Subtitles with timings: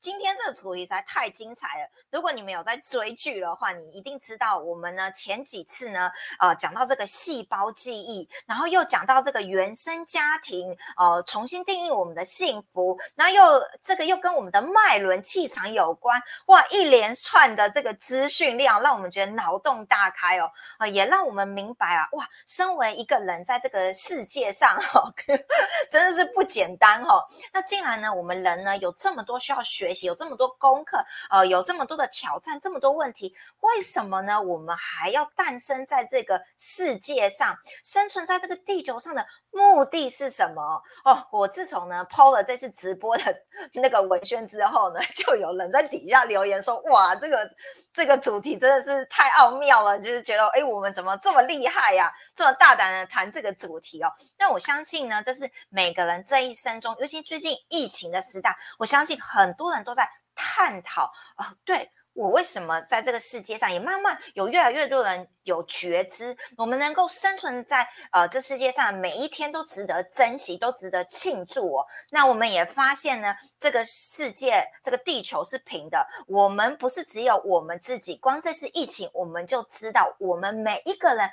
[0.00, 1.88] 今天这个主题实在太精彩了。
[2.10, 25.12] 如果你们有在追剧的话，你一定知道我们呢前几次呢，呃，讲到这个细胞记忆，然后又讲到这个原生家庭，呃，重新定义我们的幸福，然后又这个又跟我们的脉轮气场有关，哇，一连串的这个资讯量，让我们觉得脑洞大开哦，呃，也让我们明白啊，哇，身为一个人在这个世界上哈，
[25.92, 27.22] 真的是不简单哈。
[27.52, 29.89] 那既然呢，我们人呢有这么多需要学。
[29.90, 34.40] 学习有这么多功课，呃，有这么多的挑战，这么多问题，为什么呢？
[34.40, 40.82] 我们还要诞生在这个世界上，生存在这个地球上的目的是什么？
[41.04, 43.24] 哦，我自从呢抛了这次直播的
[43.74, 47.50] 那个文宣之后呢， 就有人在底下留言说：“哇，这个
[47.92, 52.12] 这个主题真的是太奥妙了，就是觉得哎，我们怎么这么厉害呀？
[52.34, 59.80] 这么大胆的谈这个主题哦。”那我相信呢，这是每个人这一生中，尤其最近疫情的时代，我相信很多人。
[59.82, 71.86] 都在探讨啊，对我为什么在这个世界上，也慢慢有越来越多人有觉知，我们能够生存在呃这世界上，每一天都值得珍惜，都值得庆祝哦。
[72.10, 81.30] 那我们也发现呢，这个世界，这个地球是平的，我们不是只有我们自己，光这次疫情，我们就知道我们每一个人。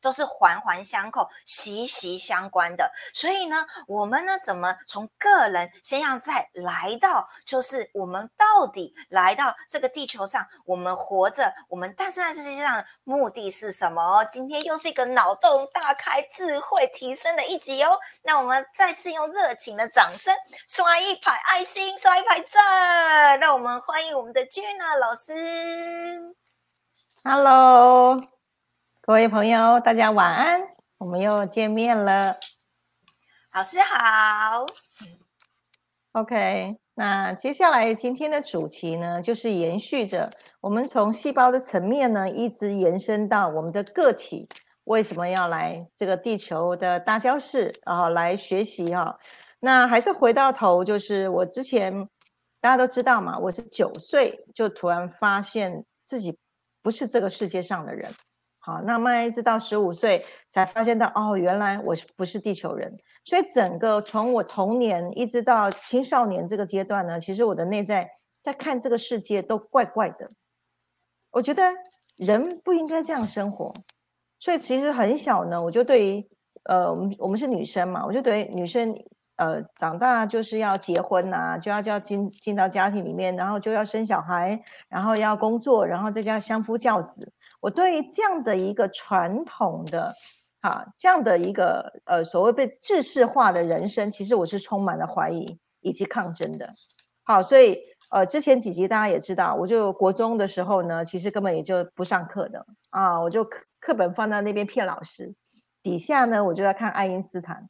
[0.00, 14.24] 都是环环相扣、息息相关的，所以呢，我们呢怎么从个人先要再来到，就是我们到底来到这个地球上，我们活着，我们诞生在这世界上目的是什么？
[14.24, 17.98] 今天又是一个脑洞大开、智慧提升的一集哦。
[18.22, 20.34] 那我们再次用热情的掌声
[20.66, 26.34] 刷一排爱心，刷一排赞，让我们欢迎我们的 Juna 老师。
[27.22, 28.39] Hello。
[29.10, 30.60] 各位朋友，大家晚安，
[30.98, 32.36] 我们又见面了。
[33.52, 34.64] 老师好。
[36.12, 44.48] OK，那接下来今天的主题呢，就是延续着我们从细胞的层面呢，一直延伸到我们的个体
[44.84, 49.18] 为什么要来这个地球的大教室啊，来学习哈。
[49.58, 52.08] 那还是回到头，就是我之前
[52.60, 56.38] 大家都知道嘛，我是九岁就突然发现自己
[56.80, 58.08] 不是这个世界上的人。
[58.62, 62.94] 好，那慢慢一直到十五岁才发现到哦，原来我不是地球人。
[63.24, 68.08] 所以整个从我童年一直到青少年这个阶段呢，其实我的内在
[68.42, 70.26] 在看这个世界都怪怪的。
[71.30, 71.62] 我觉得
[72.18, 73.72] 人不应该这样生活。
[74.38, 76.28] 所以其实很小呢，我就对于
[76.64, 78.94] 呃，我们我们是女生嘛，我就对女生
[79.36, 87.32] 呃长大就是要结婚呐，就要就要进进到家庭里面，然后就要生小孩，然后要工作，然后再加相夫教子。
[87.60, 90.14] 我对于这样的一个传统的，
[90.62, 95.46] 哈，这样的一个呃所谓被制式化的人生，其实我是充满了怀疑
[95.80, 96.68] 以及抗争的。
[97.22, 97.78] 好，所以
[98.10, 103.44] 呃之前几集大家也知道，我就国中的时候呢，其实根本也就不上课的啊，我就
[103.78, 105.34] 课本放在那边骗老师，
[105.82, 107.68] 底下呢我就要看爱因斯坦，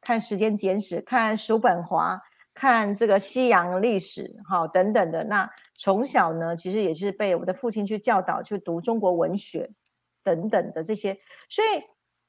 [0.00, 2.22] 看时间简史，看叔本华。
[2.54, 5.24] 看这个西洋历史，哈等等的。
[5.24, 9.70] 那从小呢，其实也是被我的父亲去教导，去读中国文学
[10.22, 11.16] 等等的这些。
[11.48, 11.82] 所以，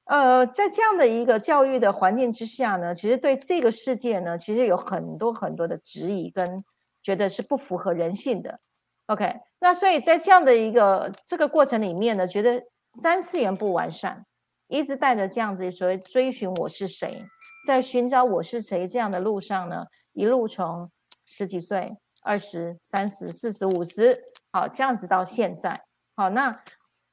[0.06, 6.44] 呃，在这样的一个教育的环境之下呢，其实对这个世界呢，其实有很多很多的质疑，跟
[7.02, 8.58] 觉得是不符合人性的。
[9.08, 12.64] OK，那所以在这样的一个这个过程里面呢，觉得
[13.02, 14.26] 三次元不完善，
[14.68, 17.22] 一直带着这样子所谓追寻我是谁，
[17.68, 19.86] 在寻找我是谁这样的路上呢。
[20.14, 20.90] 一路从
[21.26, 25.84] 十几岁、二十三十、四十五十，好这样子到现在，
[26.16, 26.64] 好那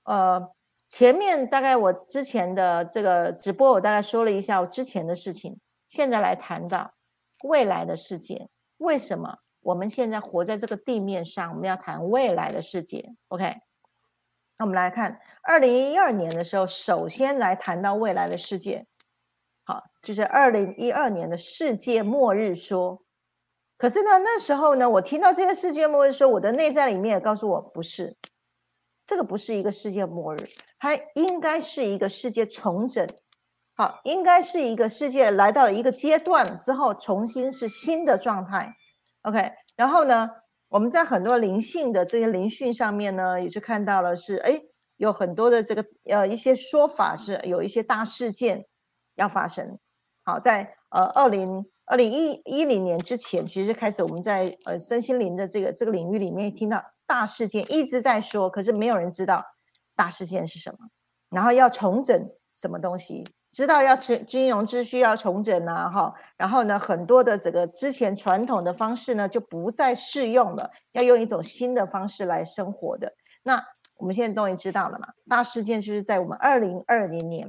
[0.05, 0.51] 呃
[0.89, 6.93] 前面大概我之前的这个直播，我大概说了一下我之前的事情，现在来谈到
[7.45, 11.51] 未来的世界，为什么我们现在活在这个地面上？
[11.53, 13.57] 我们要谈未来的世界，OK？
[14.59, 18.87] 那我们来看二零一二年的时候，首先来谈到未来的世界。
[19.71, 23.01] 好，就是二零一二年的世界末日说。
[23.77, 28.17] 可是呢，那时候呢，我听到这个世界末日说，我的内在里面也告诉我，不是
[29.05, 30.39] 这个，不是一个世界末日，
[30.81, 33.07] 它应该是一个世界重整。
[33.75, 38.75] 好，应该是一个世界来到了一个阶段之后，重新是新的状态。
[39.23, 40.29] OK，然后呢，
[40.69, 44.61] 我们在很多灵性的这些灵讯上面呢，也是看到了是，哎，
[44.97, 48.67] 有很多的这个呃一些说法是有一些大事件。
[49.21, 49.79] 要发生，
[50.25, 59.41] 好，在呃二零二零一一零年之前，其实开始我们在呃身心灵的这个这个领域里面听到大事件一直在说，可是没有人知道
[59.95, 60.79] 大事件是什么，
[61.29, 63.23] 然后要重整什么东西，
[63.53, 73.13] 知道要金金融秩序要重整啊，哈，然后呢，很多的这个之前传统的方式呢就不再适用了，要用一种新的方式来生活的。
[73.43, 73.63] 那
[73.97, 75.09] 我们现在终于知道了嘛？
[75.29, 77.47] 大事件就是在我们二零二零年，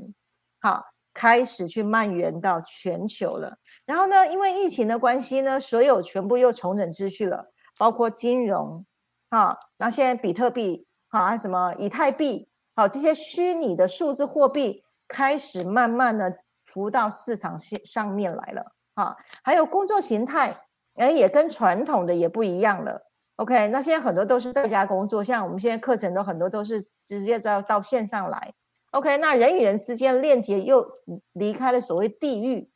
[0.60, 0.84] 好
[1.14, 3.58] 开始去蔓延到全球了。
[3.86, 8.86] 然后呢，因为疫情的关系呢，所有全部又重整秩序了，包括金融，
[9.30, 14.84] 好，那现在比特币，好，还什么以太币，好，这些虚拟的数字货币。
[15.14, 18.66] 开始慢慢的浮到市场线上面来了，
[18.96, 20.58] 哈，还有工作形态，
[20.96, 23.12] 哎，也跟传统的也不一样了。
[23.36, 28.54] OK，那现在很多都是在家工作，像我们现在课程都很多都是直接到到线上来。
[28.92, 30.92] OK，那人与人之间链接又
[31.34, 32.70] 离开了所谓地域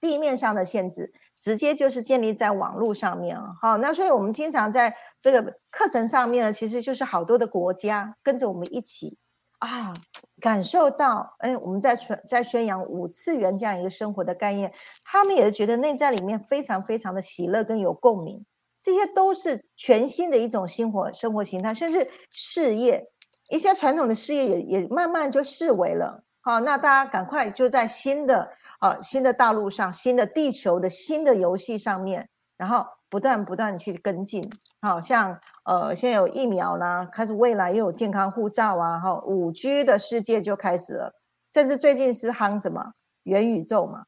[0.00, 3.54] 地面上的限制，直接就是建立在网络上面了。
[3.60, 9.18] 好，那所以我们经常在这个课程上面呢，其实就是好多的国家跟着我们一起。
[9.58, 9.92] 啊，
[10.40, 14.72] 感受到，哎，我们在传在宣扬五次元这样一个生活的概念，
[15.04, 18.44] 他们也是觉得内在里面非常非常的喜乐跟有共鸣，
[18.80, 23.11] 这些都是全新的一种生活生活形态，甚至事业
[23.54, 26.22] 一些传统的事业也也慢慢就视为了。
[26.40, 28.50] 好，那大家赶快就在新的
[28.80, 32.84] 啊新的大陆上，新的地球的新的游戏上面，然后。
[33.12, 34.42] 不断不断去跟进，
[34.80, 41.14] 好像呃，现在有疫苗呢，开始未来又有健康护照啊，哈，五 G 的世界就开始了，
[41.52, 42.94] 甚至最近是夯什么
[43.24, 44.06] 元宇宙嘛，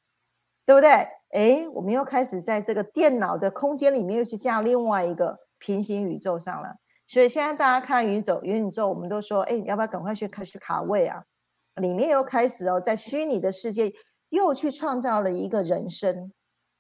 [0.65, 1.07] 对不对？
[1.33, 6.75] 哎，我们又开始在这个电脑的空间里面又去加另外一个平行宇宙上了，
[7.07, 11.25] 所以现在大家看云走，云宇宙，我们都说，哎，要不要赶快去开始卡位啊？
[11.77, 13.93] 里面又开始哦，在虚拟的世界
[14.31, 16.33] 又去创造了一个人生。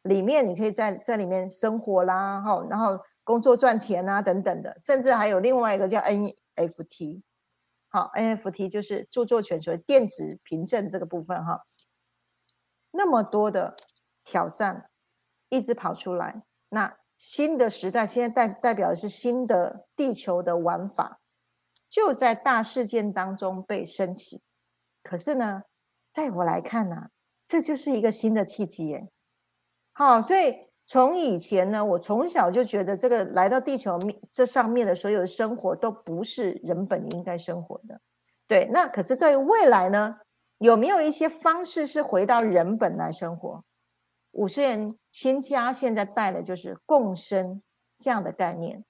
[0.02, 7.22] 里面你可以在在里面生活啦，哈，然后工作赚钱啊，等等的，甚至还有另外一个叫 NFT，
[7.88, 11.64] 好，NFT 就是著作权所谓电子凭证这个部分哈，
[12.90, 13.74] 那么多的
[14.24, 14.90] 挑战
[15.48, 16.94] 一直跑出来，那
[17.26, 21.20] 新的时代现在代代表的是新的地球的玩法，
[21.88, 24.42] 就在大事件当中被升起，
[25.02, 25.62] 可是呢，
[26.12, 27.08] 在我来看呢，
[27.48, 29.08] 这就是一个新的契机耶。
[29.92, 30.54] 好，所以
[30.84, 37.98] 从以前呢，我从小就觉得这个来到地球面这上面的所有的生活都不是人本应该生活的。
[38.46, 40.18] 对，那可是对于未来呢，
[40.58, 43.64] 有没有一些方式是回到人本来生活？
[44.34, 47.60] 五十元新家现在带的就是共生
[47.98, 48.84] 这样的概念，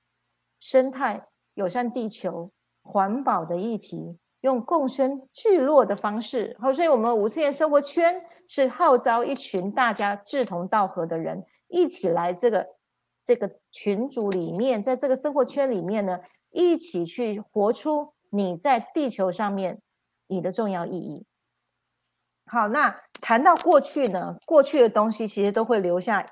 [0.61, 2.51] 生态友善地球、
[2.83, 6.57] 环保的议题，用共生聚落的方式。
[6.61, 8.25] 好，所以我们五十元生活圈。
[8.47, 12.77] 是号召一群大家志同道合的人一起来这个
[13.25, 16.21] 这个群组里面，在这个生活圈里面呢，
[16.51, 19.81] 一起去活出你在地球上面
[20.27, 21.25] 你的重要意义。
[22.45, 26.27] 好，那谈到过去呢，过去的东西其实都会留下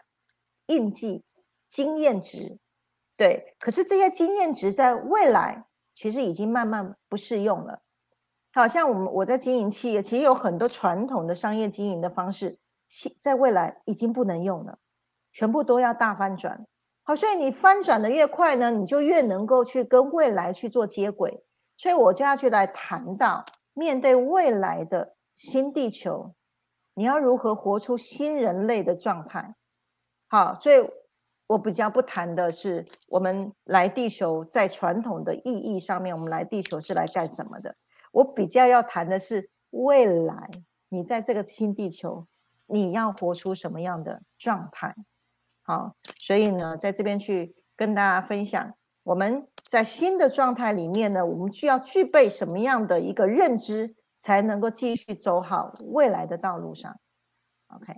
[0.67, 1.25] 印记、
[1.67, 2.59] 经验值，
[3.17, 3.57] 对。
[3.59, 7.81] 可是这些经验值在未来其实已经慢慢不适用了。
[8.53, 12.59] 好像我们我在经营企业，其实有很多传统的商业经营的方式，
[13.19, 14.77] 在未来已经不能用了，
[15.33, 16.63] 全部都要大翻转。
[17.05, 21.43] 好，所以你翻转的越快呢，你就越能够去跟未来去做接轨。
[21.79, 23.43] 所以我就要去来谈到
[23.73, 26.35] 面对未来的新地球，
[26.95, 29.55] 你要如何活出新人类的状态。
[30.29, 30.77] 好，所以
[31.47, 37.75] 我比较不谈的是我们来地球在传统的意义上面，我们来地球是来干什么的。
[38.13, 40.51] 我比较要谈的是未来，
[40.89, 42.27] 你在这个新地球，
[42.67, 44.95] 你要活出什么样的状态？
[45.63, 56.97] 好，所以呢，在这边去跟大家分享，我们在新的状态里面呢，我们需要具备什么样的一个认知，才能够继续走好未来的道路上
[57.75, 57.93] ？OK，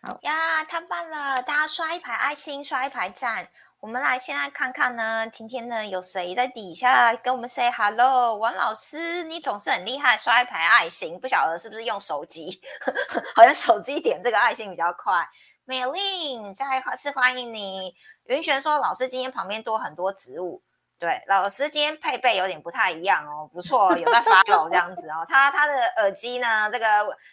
[0.00, 1.42] 好呀，太棒了！
[1.42, 3.48] 大家刷一排爱心，刷一排赞。
[3.80, 8.36] 我们来先来看看呢，今天呢有谁在底下跟我们 say hello？
[8.36, 12.60] 王老师，你总是很厉害，刷一排爱心，不晓得是不是用手机？
[13.34, 15.28] 好像手机点这个爱心比较快。
[15.64, 17.92] 美丽，再次欢迎你。
[18.26, 20.62] 云璇说，老师今天旁边多很多植物。
[21.02, 25.26] 对，老师今天配备有点不太一样哦，不错，有在发抖这样子哦。
[25.28, 26.86] 他他的耳机呢，这个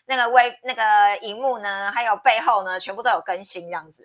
[0.08, 4.04] 那个微那个荧幕呢，还有背后呢，全部都有更新这样子。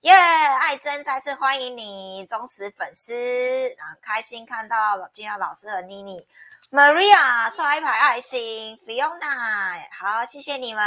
[0.00, 6.16] 耶，爱珍再次欢迎你，忠实粉丝，很开心看到今天老师和妮妮
[6.72, 10.82] ，Maria 刷一排爱心，Fiona 好，谢谢你们。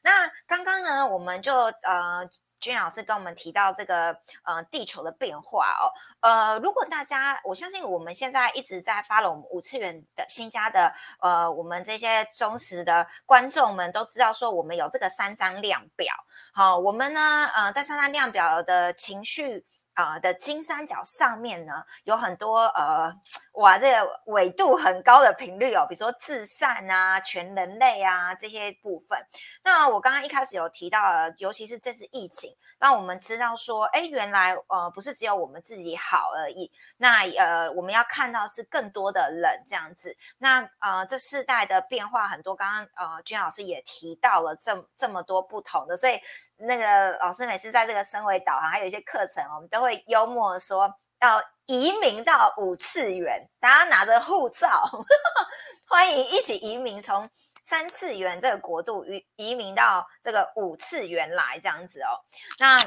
[0.00, 2.26] 那刚刚呢，我们就呃
[2.60, 4.12] 君老师跟我们提到这个
[4.44, 5.88] 呃地球的变化哦，
[6.20, 16.14] 呃，如果大家我相信我们现在一直在发了我们五次元的新家的呃，我们这些忠实的观众们都知道说我们有这个三张量表，
[16.52, 19.64] 好，我们呢呃在三张量表的情绪。
[20.00, 23.12] 啊的金三角上面呢，有很多呃，
[23.54, 29.18] 哇，这个纬度很高的频率哦，比如说至善啊、全人类啊这些部分。
[29.62, 31.00] 那我刚刚一开始有提到，
[31.38, 36.70] 尤其是这次疫情，让我们知道说，哎，原来呃不是只有我们自己好而已。
[36.96, 40.16] 那呃，我们要看到是更多的人这样子。
[40.38, 46.18] 那呃，这世代的变化很多，刚刚呃君老师也提到了这这么多不同的，所以。
[46.60, 54.68] 那个老师每次在这个升维导航还有一些课程，我们都会幽默说要移民到五次元，大家拿着护照，
[55.88, 57.24] 欢迎一起移民，从
[57.62, 62.18] 三次元这个国度移移民到这个五次元来这样子哦。
[62.58, 62.78] 那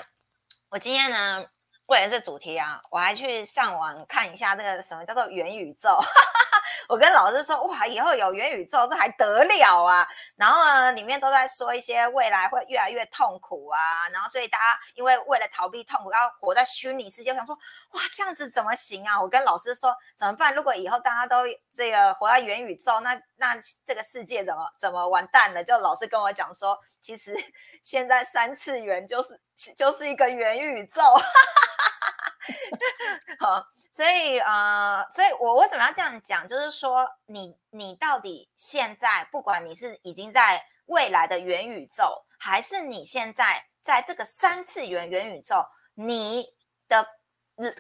[0.69, 1.45] 我今天呢，
[1.93, 5.99] 为了这主题啊，我还去上网看一下那个什么叫做元宇宙。
[6.89, 10.05] 我跟老师说，哇，以后有元宇宙，这还得了啊！
[10.35, 17.55] 然后呢，里面都在说一些未来会越来越痛苦啊，然后所以大家因为为了逃避痛苦，要活在虚拟世界，我想说，
[17.91, 19.21] 哇，这样子怎么行啊？
[19.21, 20.51] 我跟老师说怎么办？
[20.51, 21.43] 如果以后大家都
[21.75, 25.63] 这个活在元宇宙，那那这个世界怎么怎么完蛋了？
[25.63, 27.35] 就老师跟我讲说，其实
[27.83, 29.39] 现在三次元就是
[29.77, 31.01] 就是一个元宇宙，
[33.39, 33.63] 好。
[33.91, 36.47] 所以，呃，所以我为什么要这样讲？
[36.47, 46.47] 就是说，你你到底现在，不管你是已经在未来的元宇宙，还是你现在在这个三次元元宇宙，你
[46.87, 47.07] 的。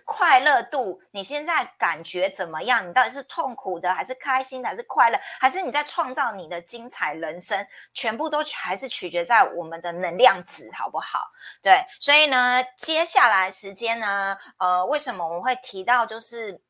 [0.05, 2.87] 快乐度，你现在感觉怎么样？
[2.87, 7.65] 你到底是痛苦的，还是开心的，还是快乐，还是你在创造你的精彩人生？
[7.93, 11.27] 全部都还是取决在我们的能量值，好不好？
[11.61, 16.61] 对，所以呢，接下来时间呢，呃，为什么我们会提到，就是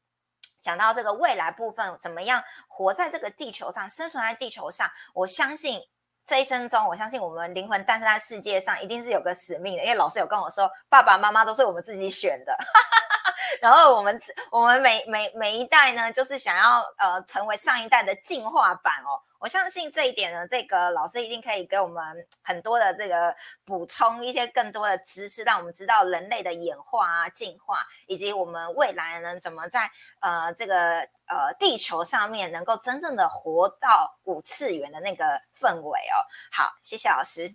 [0.59, 4.89] 讲到这个未来部分，怎么样活在这个地球上，生存在地球上？
[5.13, 5.79] 我相信
[6.25, 9.83] 这一生中，我相信我们灵魂诞生在世界上，一定是有个使命的。
[9.83, 12.57] 因为老师有跟我说，爸爸妈妈都是我们自己选的。
[13.61, 14.21] 然后我们
[14.51, 19.19] 我们每每每一代呢，就是想要呃成为上一代的进化版哦。
[19.39, 22.01] 我相信这一点呢，这个老师一定可以给我们
[22.41, 23.35] 很多的这个
[23.65, 35.25] 补充一些更多的知识，让我们知道人类的演化啊、进化，以及我们未来呢怎么在呃这个呃地球上面能够真正的活到五次元的那个
[35.59, 36.23] 氛围哦。
[36.49, 37.53] 好，谢谢老师。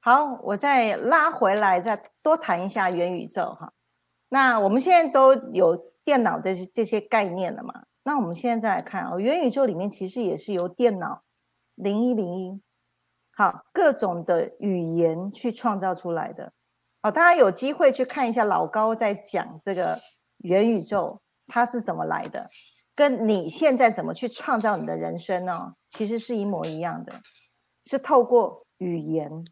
[0.00, 3.72] 好，我再拉回来，再多谈一下元宇宙哈。
[4.32, 7.82] 那我们现在都有电脑的这些概念了嘛？
[8.04, 11.22] 那我们现在再来看啊，元宇宙里面其实也是由电脑
[11.74, 12.60] 零一零一，
[13.36, 16.52] 好各种的语言去创造出来的。
[17.02, 19.98] 好，大家有机会去看一下老高在讲这个
[20.38, 22.48] 元宇宙它是怎么来的，
[22.94, 25.74] 跟你现在怎么去创造你的人生呢？
[25.88, 27.12] 其实是一模一样的，
[27.84, 29.44] 是透过语言。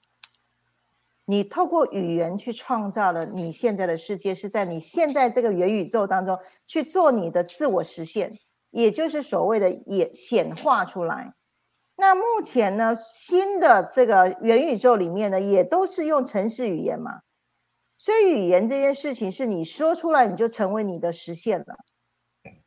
[1.31, 8.33] 你透过语言去创造了你现在的世界，是在你现在这个元宇宙当中去做你的自我实现，
[8.71, 11.35] 也就是所谓的也显化出来。
[11.97, 17.21] 那目前呢，新的这个元宇宙里面呢，也都是用城市语言嘛，
[17.99, 21.77] 所以语言这件事情是你说出来，你就成为你的实现了。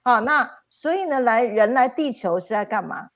[0.04, 3.10] 好，那所以呢，来人来地球是在干嘛？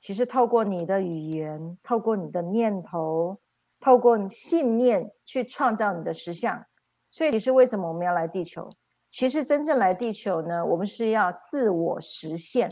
[0.00, 3.38] 其实透过你的语言，透过你的念头。
[3.86, 6.66] 透过你信念去创造你的实相，
[7.08, 8.68] 所以其实为什么我们要来地球？
[9.12, 12.68] 其实真正来地球呢，我们是要自我实现。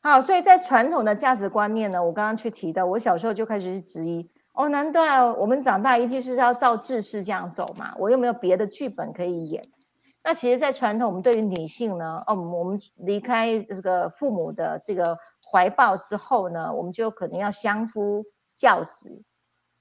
[0.00, 7.94] 好，所以在传统的价值观念呢，我刚刚去提到，我小时候就开始去质疑：哦，难道我们长大一定是要照制式这样走嘛？
[7.98, 9.62] 我又没有别的剧本可以演。
[10.24, 15.18] 那其实，在传统，我们对于女性呢，哦，我们离开这个父母的这个
[15.52, 18.24] 怀抱之后呢，我们就可能要相夫。
[18.56, 19.22] 教子，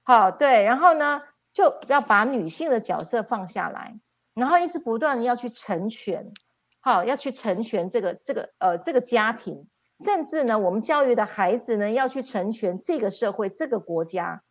[0.03, 1.21] 好对，然后呢，
[1.53, 3.97] 就要把女性的角色放下来，
[4.33, 6.29] 然后一直不断的要去成全，
[6.81, 9.65] 好，要去成全这个这个呃这个家庭，
[10.03, 14.43] 甚至呢，我们教育的孩子呢，要去成全这个社会这个国家。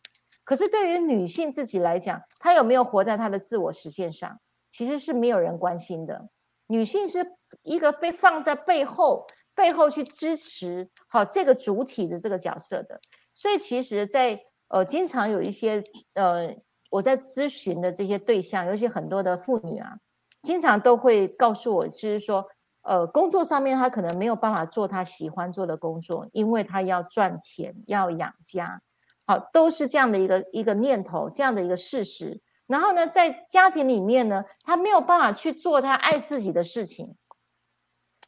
[0.43, 4.41] 可是对于女性自己来讲，她有没有活在她的自我实现上，
[4.71, 6.29] 其实是没有人关心的。
[6.67, 12.99] 女性是一个被放在背后背后去支持好这个主体的这个角色的。
[13.35, 15.83] 所以其实，在呃，经常有一些
[16.15, 16.55] 呃，
[16.91, 19.97] 我在咨询的这些对象，尤其很多的妇女啊，
[20.43, 22.47] 经常都会告诉我，就是说，
[22.83, 28.81] 呃，工作上面她可能没有办法做她喜欢做的工作，因为她要赚钱，要养家，
[29.27, 32.41] 好，都是这样的一个一个念头，这样的一个事实。
[32.67, 37.15] 然后呢，在家庭里面呢，他没有办法去做他爱自己的事情，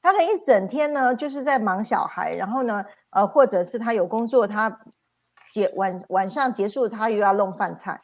[0.03, 4.81] 他可能一整天呢就是在忙小孩，然后呢，呃，或者是他有工作，他
[5.51, 8.01] 结晚晚上结束，他又要弄饭菜，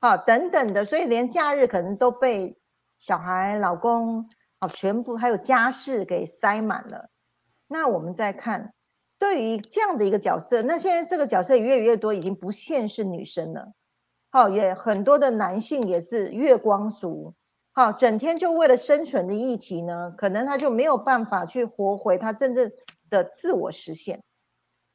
[0.00, 2.56] 好，等等的，所以连假日可能都被
[2.98, 4.28] 小孩、老公，
[4.60, 7.10] 好，全部还有家事给塞满了。
[7.68, 8.74] 那我们再看，
[9.18, 13.72] 对于这样的一个角色，那现在这个角色越来越多，已经不限是女生了。
[14.30, 17.34] 好，也很多的男性也是月光族，
[17.72, 22.70] 好，整天就为了生存的议题呢，可能他就没有办法去活回他真正
[23.08, 24.22] 的自我实现。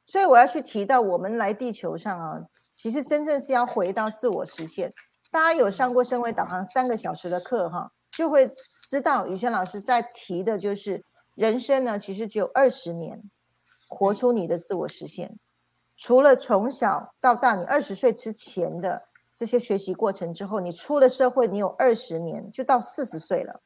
[0.07, 2.41] 所以我要去提到，我们来地球上啊，
[2.73, 4.91] 其实真正是要回到自我实现。
[5.29, 8.55] 大家有上过身为导航三个小时的课哈，就会
[8.87, 11.03] 知道宇轩老师在提的就是
[11.35, 13.21] 人生呢，其实只有二十年，
[13.87, 15.37] 活出你的自我实现。
[15.97, 19.03] 除了从小到大，你二十岁之前的。
[19.39, 23.61] 这些学习过程之后，你出了社会，你有二十年，就到四十岁了。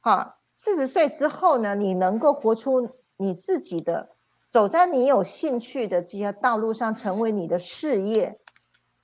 [0.00, 2.86] 好，四十岁之后呢，你能够活出
[3.16, 4.10] 你自己的，
[4.50, 8.38] 走在你有兴趣的这些道路上，成为你的事业，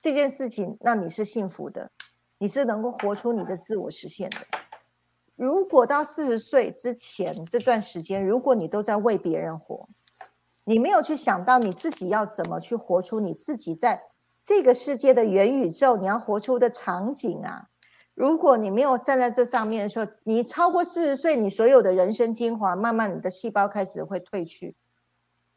[0.01, 1.91] 这件事情，那你是幸福的，
[2.37, 4.37] 你是能够活出你的自我实现的。
[5.35, 9.87] 如果到四十岁之前这段时间，如果你都在为别人活，
[10.65, 14.03] 你没有去想到你自己要怎么去活出你自己在。
[14.45, 17.69] 这个世界的元宇宙，你要活出的场景啊！
[18.13, 24.75] 如果你没有站在这上面的时候，你超过四十岁，你所有的人生精华，慢慢你的细胞开始会褪去。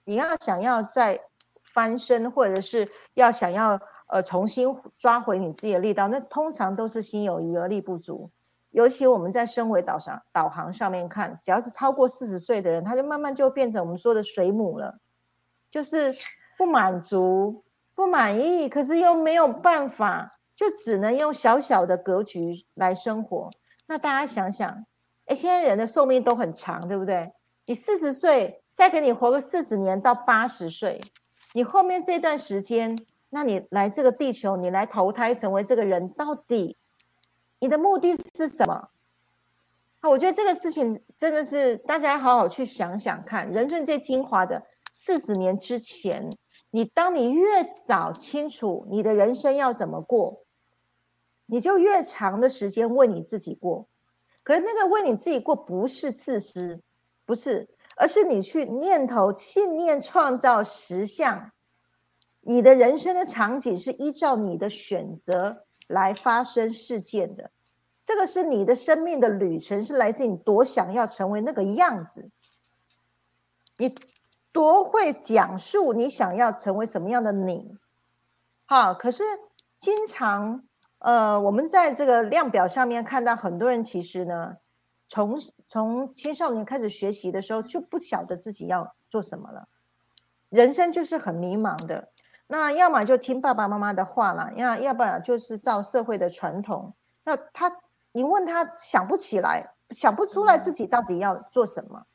[0.07, 1.21] 你要想要再
[1.63, 8.31] 翻身，或者是要想要呃重新抓回你自己的力道，那通常都是心有余而力不足。
[8.71, 14.99] 尤其我们在升维导上导航上面看，只要是超过四十岁的人，他就慢慢就变成我们说的水母了，
[15.71, 16.15] 就是
[16.57, 17.63] 不满足。
[17.95, 23.49] 不满意，可是又没有办法，就只能用小小的格局来生活。
[23.89, 24.85] 那大家想想，
[25.25, 27.33] 哎，现在人的寿命都很长，对不对？
[27.65, 31.01] 你四十岁，再给你活个四十年到八十岁，
[31.55, 32.95] 你后面这段时间，
[33.31, 36.77] 那你来这个地球，你来投胎成为这个人，到底
[37.59, 38.91] 你的目的是什么？
[40.03, 46.29] 好，我觉得这个事情真的是大家要好好去想想看，人生最精华的四十年之前。
[46.71, 50.43] 你当你越早清楚你的人生要怎么过，
[51.47, 53.87] 你就越长的时间为你自己过。
[54.43, 56.83] 可是那个为你自己过不是自私，
[57.25, 61.51] 不是，而是你去念头、信念创造实相。
[62.43, 67.51] 你的人生的场景是依照你的选择来发生事件的。
[68.05, 72.31] 这个是你的生命的旅程，是来自你多想要成为那个样子。
[73.79, 73.93] 你。
[74.53, 77.77] 多会讲述你想要成为什么样的你，
[78.65, 79.23] 好，可是
[79.79, 80.65] 经常，
[81.01, 84.57] 呃，我们在这个量表上面看到很多人其实呢，
[85.07, 89.69] 从从青少年开始学习的时候就不晓得自己要做什么了，
[90.49, 92.11] 人生就是很迷茫的。
[92.49, 96.95] 那要么就听爸爸妈妈的话了，要要不然就是照社会的传统。
[97.25, 97.71] 那他，
[98.13, 102.07] 你问他想不起来，想不出来自己到底要做什么。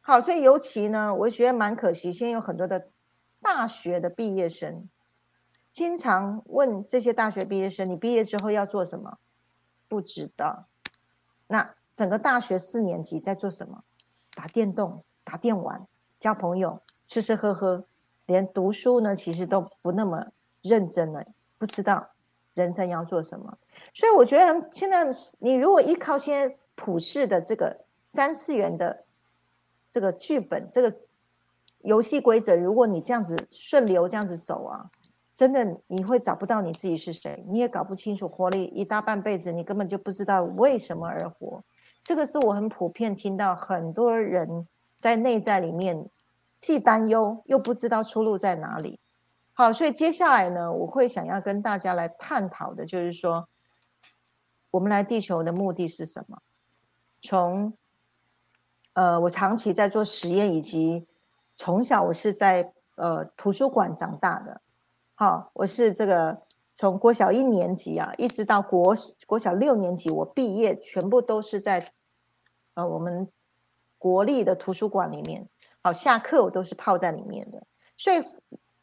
[0.00, 2.10] 好，所以尤其呢，我觉得蛮可惜。
[2.10, 2.88] 现在有很多的
[3.42, 4.88] 大学的毕业生，
[5.70, 9.18] 经常问这些大学毕业生：“你毕业之后要做什么？”
[9.86, 10.66] 不知道。
[11.48, 13.82] 那整个大学四年级在做什么？
[14.36, 15.84] 打电动、打电玩、
[16.20, 17.84] 交朋友、吃吃喝喝，
[18.26, 20.28] 连读书呢，其实都不那么
[20.62, 21.24] 认真了。
[21.58, 22.10] 不知道
[22.54, 23.58] 人生要做什么。
[23.92, 25.04] 所以我觉得现在
[25.40, 29.04] 你如果依靠现在普世的这个三次元的。
[29.90, 30.94] 这个剧本，这个
[31.78, 34.90] 游戏规则，如果你这样子顺流这样子走啊，
[35.34, 41.64] 真的你会找不到你自己是谁，你也搞不清楚，活了一大半辈子，你根本就不知道为什么而活。
[42.08, 44.66] 这个是我很普遍听到很多人
[44.96, 46.08] 在内在里面
[46.58, 48.98] 既担忧又不知道出路在哪里。
[49.52, 53.46] 好，所以接下来呢，我会想要跟大家来探讨的，就是说，
[54.70, 56.38] 我们来地球的目的是什么？
[57.20, 57.74] 从
[58.94, 61.06] 呃，我长期在做实验，以及
[61.56, 64.62] 从小我是在呃图书馆长大的。
[65.14, 66.40] 好，我是这个
[66.72, 71.92] 从国小一年级啊，一直到国国小六年级，我毕业全部都是在
[72.78, 73.28] 呃我们
[73.98, 75.48] 国立的图书馆里面。
[75.82, 77.60] 好，下课我都是泡在里面的，
[77.96, 78.22] 所以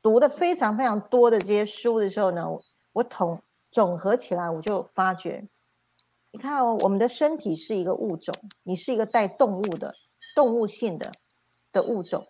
[0.02, 2.46] 读的非常非常多的这些书的时候呢，
[2.94, 5.46] 我统总合起来，我就发觉，
[6.32, 9.92] 你看哦，我们的身体是一个物种，你是一个带动物的。
[10.36, 11.10] 动物性的
[11.72, 12.28] 的物种，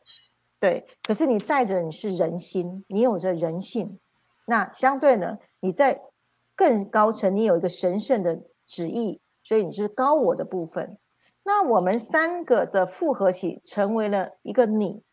[0.60, 4.00] 对，可是你带着你是人心，你有着人性，
[4.46, 6.00] 那相对呢，你在
[6.56, 11.00] 更高层，你有一个神圣的旨意，所以你是高我的部分。
[11.48, 15.04] 那我们三个的复合体成为了一个你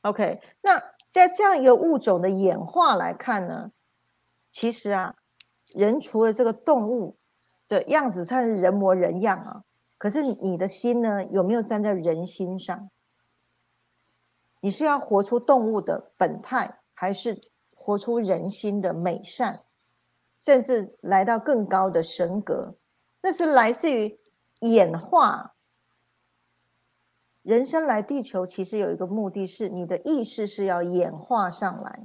[0.00, 0.40] ，OK？
[0.62, 3.70] 那在这样一个物种的演化来看呢，
[4.50, 5.14] 其实啊，
[5.74, 7.16] 人除了这个动物
[7.68, 9.62] 的样子，它是人模人样啊，
[9.98, 12.88] 可是你的心呢，有没有站在人心上？
[14.60, 17.38] 你是要活出动物的本态，还是
[17.76, 19.60] 活出人心的美善，
[20.40, 22.74] 甚至来到更高的神格？
[23.20, 24.18] 那是来自于
[24.60, 25.53] 演化。
[27.44, 32.00] 人生来地球，其实有一个目的是，你的意识是要演化上来。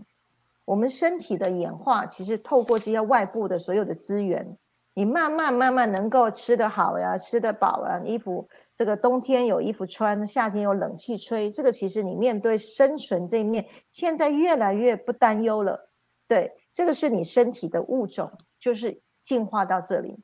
[0.66, 4.58] 我们身体的演化，其实透过这些外部的所有的资源，
[4.96, 15.90] 你慢慢慢慢能够吃得好呀，吃得饱啊，衣服这个冬天有衣服穿，夏天有冷气吹，这个其实你面对生存这一面，现在越来越不担忧了。
[16.28, 20.20] 对，这个是你身体的物种，就是进化到这里。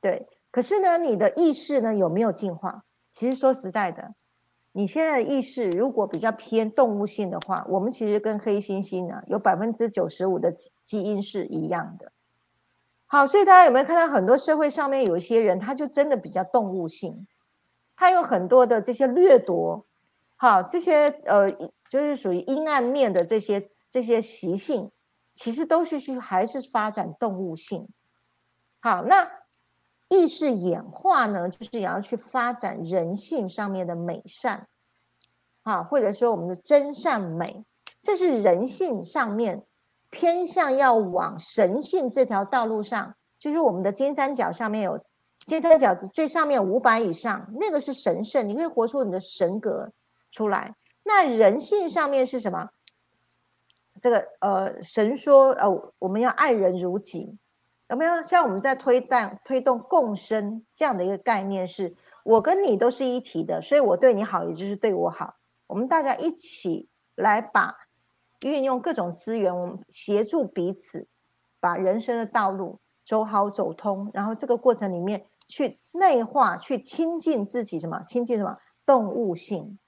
[0.00, 2.82] 对，可是呢，你的意识呢有没有进化？
[3.12, 4.10] 其实说实在的。
[4.78, 10.52] 你现在的意识如果比较偏动物性的话，我们其实跟黑猩猩呢有百分之九十五的
[10.84, 12.12] 基因是一样的。
[13.06, 17.26] 好，所以大家有没有看到很多社会上面有一些人，他就真的比较动物性，
[17.96, 19.84] 他有很多的这些掠夺，
[20.36, 21.50] 好，这些呃
[21.90, 24.92] 就是属于阴暗面的这些这些习性，
[25.34, 27.88] 其实都是去还是发展动物性。
[28.78, 29.37] 好，那。
[30.08, 34.66] 意识演化呢，就是也要去发展人性上面的美善，
[35.62, 37.64] 啊，或者说我们的真善美，
[38.02, 39.64] 这是人性上面
[40.10, 44.98] 偏向要往神性这条道路上，就是我们的金三角上面有
[45.46, 49.92] 金三角最上面五百以上，那个是神圣，你可以活出你的神格
[50.30, 50.74] 出来。
[51.04, 52.70] 那人性上面是什么？
[54.00, 57.36] 这个呃，神说呃，我们要爱人如己。
[57.88, 61.66] 有没有像我们在推动推动共生这样的一个概念？
[61.66, 65.36] 是我跟你都是一体的，所以我对你好，也就是对我好。
[65.66, 67.74] 我们大家一起来把
[68.42, 71.06] 运用各种资源，我们协助彼此，
[71.60, 74.10] 把人生的道路走好走通。
[74.12, 79.78] 然后这个过程里面去内化，去亲近自己，什么亲近什么动物性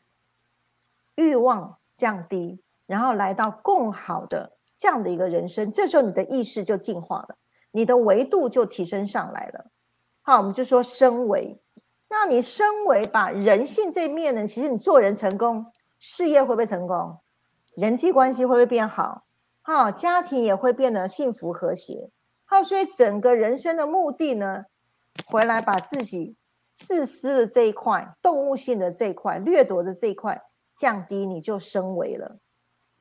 [1.16, 5.70] 欲望降低，然后来到更好的这样的一个人生。
[5.70, 7.36] 这时候你的意识就进化了。
[7.72, 9.66] 你的维度就提升上来了，
[10.22, 11.61] 好，我们就说升维。
[12.09, 14.46] 那你升维，把人性这面呢？
[14.46, 15.64] 其实你做人成功，
[15.98, 17.18] 事业会不会成功？
[17.76, 19.24] 人际关系会不会变好？
[19.62, 22.11] 好，家庭也会变得幸福和谐。
[22.44, 24.64] 好，所以整个人生的目的呢，
[25.26, 26.35] 回来把自己
[26.74, 30.42] 自私的这一块、动物性的这一块、掠夺的这一块
[30.74, 32.38] 降低，你就升维了，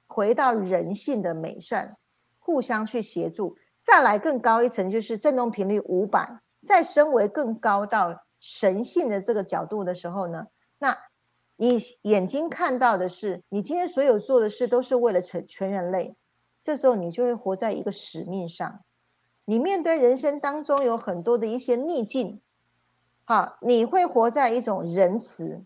[0.05, 1.97] 回到人性的美善，
[2.37, 3.57] 互相去协助。
[3.89, 10.45] 再来更高一层，就是振动频率五百，再升为更高到神性的这个角度的时候呢，
[10.77, 10.95] 那
[11.55, 16.15] 你眼睛看到的是，你今天所有做的事都是为了成全人类，
[16.61, 18.79] 这时候你就会活在一个使命上。
[19.45, 22.39] 你面对人生当中有很多的一些逆境，
[23.25, 25.63] 好，你会活在一种仁慈，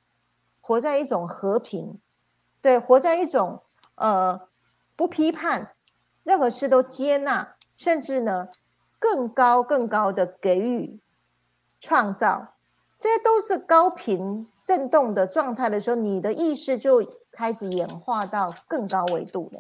[0.61, 1.99] 活在一种和平，
[2.61, 3.61] 对，活在一种
[3.95, 4.47] 呃
[4.95, 5.75] 不批判，
[6.23, 7.55] 任何事都接纳。
[7.75, 8.47] 甚至呢，
[8.99, 10.99] 更高更高的给予、
[11.79, 12.53] 创造，
[12.99, 19.59] 这些都是高频振动的状态的时候，你的意识就开始演化到更高维度了。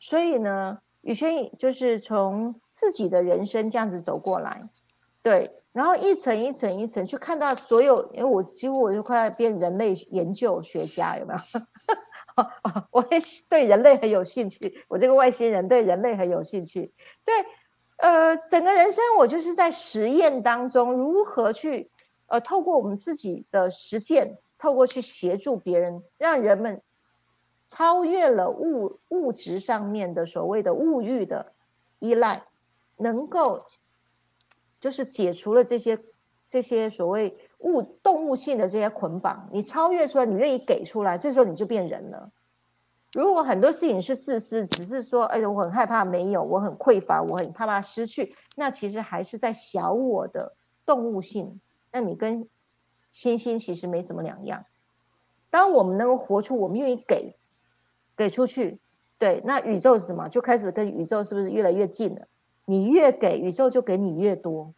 [0.00, 4.68] 所以呢，宇轩就是从自己的人生这样子走过来，
[5.22, 11.60] 对，然后一层一层一层去看到所有，因为我几乎我就快要变人类研究学家，有没有？
[12.90, 16.92] 我也对人类很有兴趣，我这个外星人对人类很有兴趣。
[17.24, 17.34] 对，
[17.96, 21.90] 呃，整个人生我就是在实验当中，如何去
[22.26, 26.80] 呃，透过我们自己的实践，透过去协助别人，让人们
[27.66, 31.52] 超越了物物质上面的所谓的物欲的
[31.98, 32.44] 依赖，
[32.96, 33.66] 能够
[34.80, 35.98] 就是解除了这些
[36.48, 37.36] 这些所谓。
[37.58, 42.30] 物动物性的这些捆绑，你超越出来，你愿意给出来，这时候你就变人了。
[43.14, 51.58] 如果很多事情是自私，只是说，哎，我很害怕没有，我很匮乏，我很怕怕失去，那其实还是在小我的动物性。
[51.90, 52.46] 那你跟
[53.12, 54.64] 猩猩其实没什么两样。
[55.50, 57.34] 当我们能够活出，我们愿意给，
[58.14, 58.78] 给出去，
[59.18, 60.28] 对，那宇宙是什么？
[60.28, 62.28] 就开始跟宇宙是不是越来越近了？
[62.66, 64.72] 你越给，宇宙就给你越多。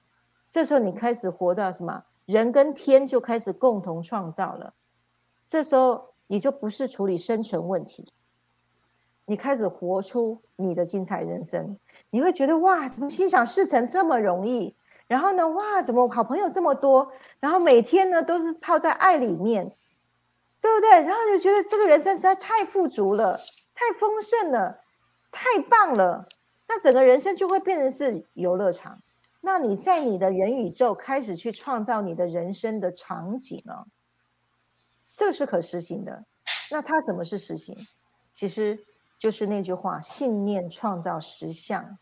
[0.50, 2.04] 这时候你开始活到什么？
[2.30, 4.72] 人跟天就开始共同创造了，
[5.48, 8.06] 这时候你就不是处理生存问题，
[9.24, 11.76] 你开始活出你的精彩人生，
[12.10, 14.76] 你会觉得哇，怎么心想事成这么容易？
[15.08, 17.10] 然后呢，哇，怎么好朋友这么多？
[17.40, 19.68] 然后每天呢都是泡在爱里面，
[20.60, 21.02] 对不对？
[21.02, 23.36] 然后就觉得这个人生实在太富足了，
[23.74, 24.78] 太丰盛了，
[25.32, 26.28] 太棒了。
[26.68, 29.02] 那整个人生就会变成是游乐场。
[29.40, 33.86] 那你在你的元宇宙开始去创造你的人生的场景呢？
[35.16, 36.24] 这个是可实行的。
[36.70, 37.76] 那它怎么是实行？
[38.30, 38.78] 其实
[39.18, 41.98] 就是那句话：信念创造实相。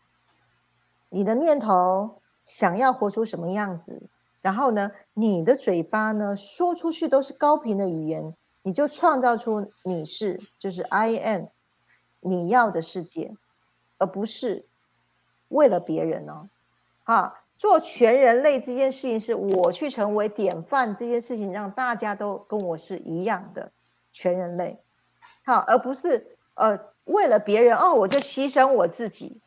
[1.09, 4.09] 你的念头想要活出什么样子，
[4.41, 11.45] 然后呢，你的嘴巴呢说出去都是高频的语言，你就创造出你是就是 I am
[12.19, 13.33] 你要的世界，
[13.97, 14.67] 而不是
[15.47, 16.49] 为了别人哦。
[17.09, 23.71] 啊，做全人类这件事情是我去成为典范，这件事情让大家都跟我是一样的
[24.11, 24.79] 全人类，
[25.43, 29.41] 好，而不是呃为了别人哦，我就牺牲我自己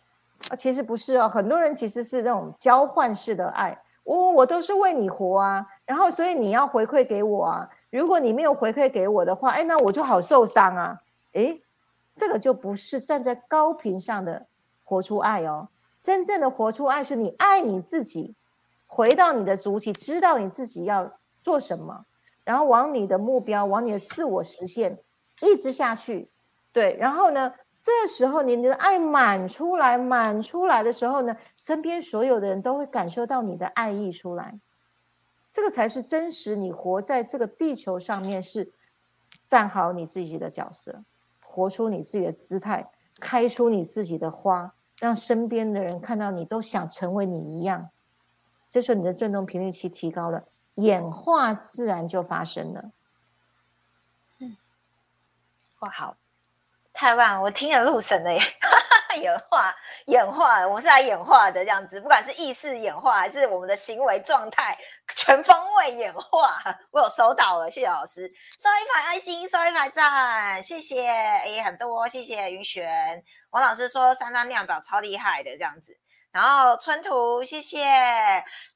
[0.49, 10.99] 啊，其实不是哦，很多人其实是那种交换式的爱，我我都是为你活啊，然后所以你要回馈给我啊，如果你没有回馈给我的话，哎，那我就好受伤啊，
[11.35, 11.61] 哎，
[12.17, 14.47] 这个就不是站在高频上的
[14.83, 15.69] 活出爱哦。
[16.03, 18.35] 真正的活出爱，是你爱你自己，
[18.87, 21.13] 回到你的主体，知道你自己要
[21.43, 22.05] 做什么，
[22.45, 24.99] 然后往你的目标，往你的自我实现，
[25.41, 26.29] 一直下去。
[26.73, 34.59] 对，然后呢，这时候你的爱满出来，满出来的时候呢，身边所有的人都会感受到你的爱意出来。
[35.53, 38.73] 这个才是真实，你活在这个地球上面是
[39.47, 41.05] 站好你自己的角色，
[41.47, 44.75] 活出你自己的姿态，开出你自己的花。
[45.03, 47.91] 让身边的人看到你都想成为你一样，
[48.71, 50.45] 这时候你的振动频率期提高了，
[50.77, 52.93] 演化自然就发生了。
[54.39, 54.57] 嗯，
[55.81, 56.17] 哇，好，
[56.93, 57.43] 太棒！
[57.43, 58.41] 我听了入神了耶，
[59.17, 59.75] 演化，
[60.07, 64.79] 演化，我们是来演化的这样子，不管是意识演化还是我们的行为状态，
[65.17, 66.59] 全方位演化。
[66.91, 73.23] 我有收到了，谢谢老师，收一排爱心，收一排赞，谢谢，哎，很多，谢谢云璇。
[73.51, 75.93] 王老师说三张量表超厉害的这样子，
[76.31, 77.85] 然后春图谢谢。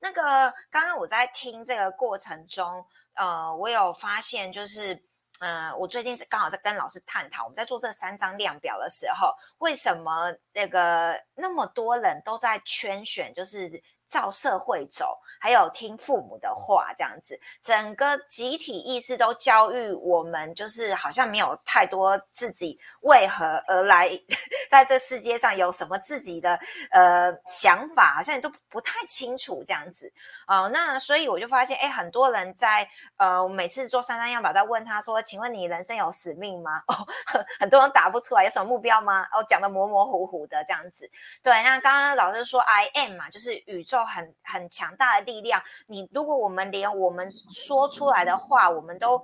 [0.01, 5.03] 那个刚刚我在听这个过程中，呃，我有发现就是，
[5.41, 13.83] 嗯，我最近是刚好在跟老师探讨，我们在做这三张量表的时候，为什么那个那么多人都在圈选，就是。
[14.09, 24.09] 照社会走，还有听父母的话，这样子，整个集体意识都教育我们，就是好像没有太多自己为何而来，
[24.71, 26.59] 在这世界上有什么自己的
[26.91, 30.13] 呃想法，好像都不太清楚这样子
[30.47, 30.71] 哦。
[30.73, 36.95] 那所以我就发现，哎，很多人在呃每次做三三样宝，在问他说：“请问你人生有使命吗？”哦，
[37.59, 39.23] 很多人答不出来，有什么目标吗？
[39.33, 41.11] 哦，讲的模模糊糊的这样子。
[41.43, 43.96] 对，那刚刚老师说 “I am” 嘛，就是宇宙。
[44.05, 49.23] 很很强大的力量，你如果我们连我们说出来的话，我们都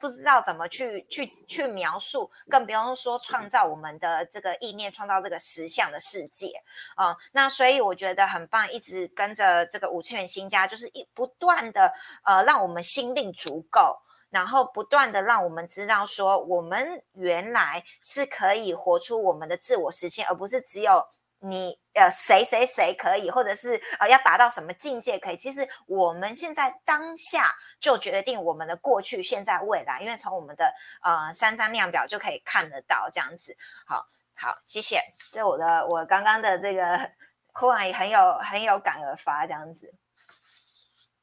[0.00, 6.52] 不知道怎么去去去描述，更不用说创造我们的这个意念，创造这个实相的世界
[6.94, 7.16] 啊。
[7.32, 11.92] 那所以我觉得很棒，一直跟着这个五千元新家，就是一不断的
[12.24, 13.98] 呃，让我们心力足够，
[14.30, 21.04] 然后不断的让我们知道说，我们原来是可以活出我们的自我实现，而不是只有。
[21.40, 25.36] 你呃，谁谁谁可以，或者是呃，要达到什么境界可以？
[25.36, 30.72] 其实我们现在当下就决定我们的过去、现在、未来，因为从我们的
[31.02, 33.56] 呃三张量表就可以看得到这样子。
[33.86, 35.00] 好好，谢谢。
[35.32, 37.10] 这我的我刚刚的这个
[37.52, 39.94] 忽然也很有很有感而发这样子。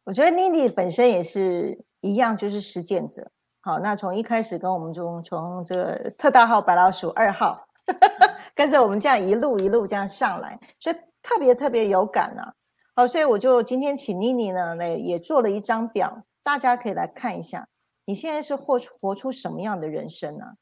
[0.05, 3.31] 我觉得妮妮本身也是一样，就是实践者。
[3.61, 7.67] 好，那从一开始跟我们中从这个特大号白老鼠二号。
[8.55, 12.53] 跟着我们这样一路一路这样上来，所以特别特别有感啊！
[12.95, 17.67] 好，所以我就今天请妮妮呢来也做了一张表，大家可以来看一下，
[18.05, 20.55] 你现在是活活出什么样的人生呢？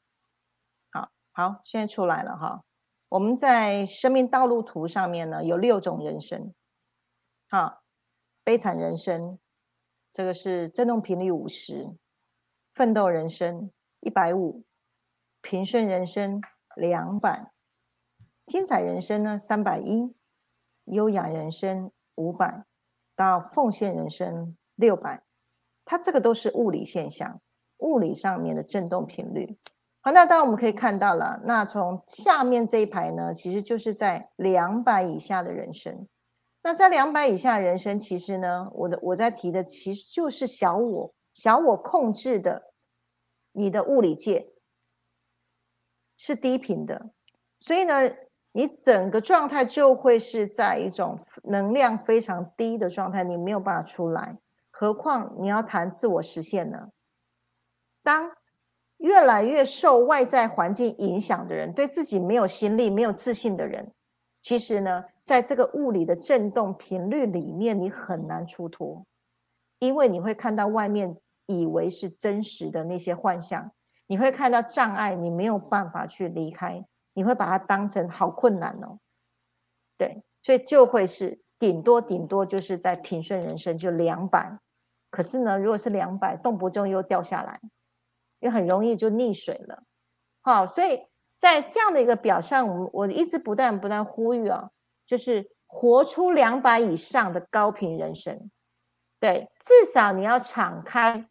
[0.90, 2.64] 好好，现在出来了哈。
[3.08, 6.52] 我们在生命道路图上面呢有六种人生，
[7.48, 7.82] 好，
[8.42, 9.38] 悲惨人生，
[10.12, 11.94] 这个是振动频率五十，
[12.74, 14.64] 奋斗人生一百五，
[15.40, 16.42] 平顺人生。
[16.76, 17.50] 两百，
[18.46, 19.38] 精彩人生呢？
[19.38, 20.14] 三百一，
[20.84, 22.64] 优雅人生五百，
[23.16, 25.22] 到奉献人生六百，
[25.84, 27.40] 它这个都是物理现象，
[27.78, 29.58] 物理上面的振动频率。
[30.00, 36.06] 好，那当然我们可以看到了，那从下面这一排呢，其实就是在两百以下的人生。
[36.62, 42.72] 那在两百以下的人生，其实呢，我的我在提的其实就是小我，小我控制的
[43.52, 44.53] 你的物理界。
[46.16, 47.10] 是低频的，
[47.60, 47.94] 所以呢，
[48.52, 54.38] 你整个状态就会是在一种能量非常低的状态，你没有办法出来。
[54.70, 56.88] 何况你要谈自我实现呢？
[58.02, 58.30] 当
[58.98, 63.92] 越来越受外在环境影响的人，对自己没有心力、没有自信的人，
[64.40, 69.04] 其实呢，在这个物理的振动频率里面，你很难出脱，
[69.78, 73.72] 因为你会看到外面以为是真实的那些幻象。
[74.06, 78.98] 你会看到障碍，你没有办法去离开，你会把它当成好困难哦。
[79.96, 84.58] 对，所以就会是顶多顶多就是在平顺人生就两百，
[85.10, 87.60] 可是呢，如果是两百，动不动又掉下来，
[88.40, 89.84] 又很容易就溺水了。
[90.42, 91.06] 好，所以
[91.38, 94.70] 在这样的一个表上，我我一直不断不断呼吁啊，
[95.06, 98.50] 就是活出两百以上的高频人生。
[99.18, 101.26] 对，至少你要敞开，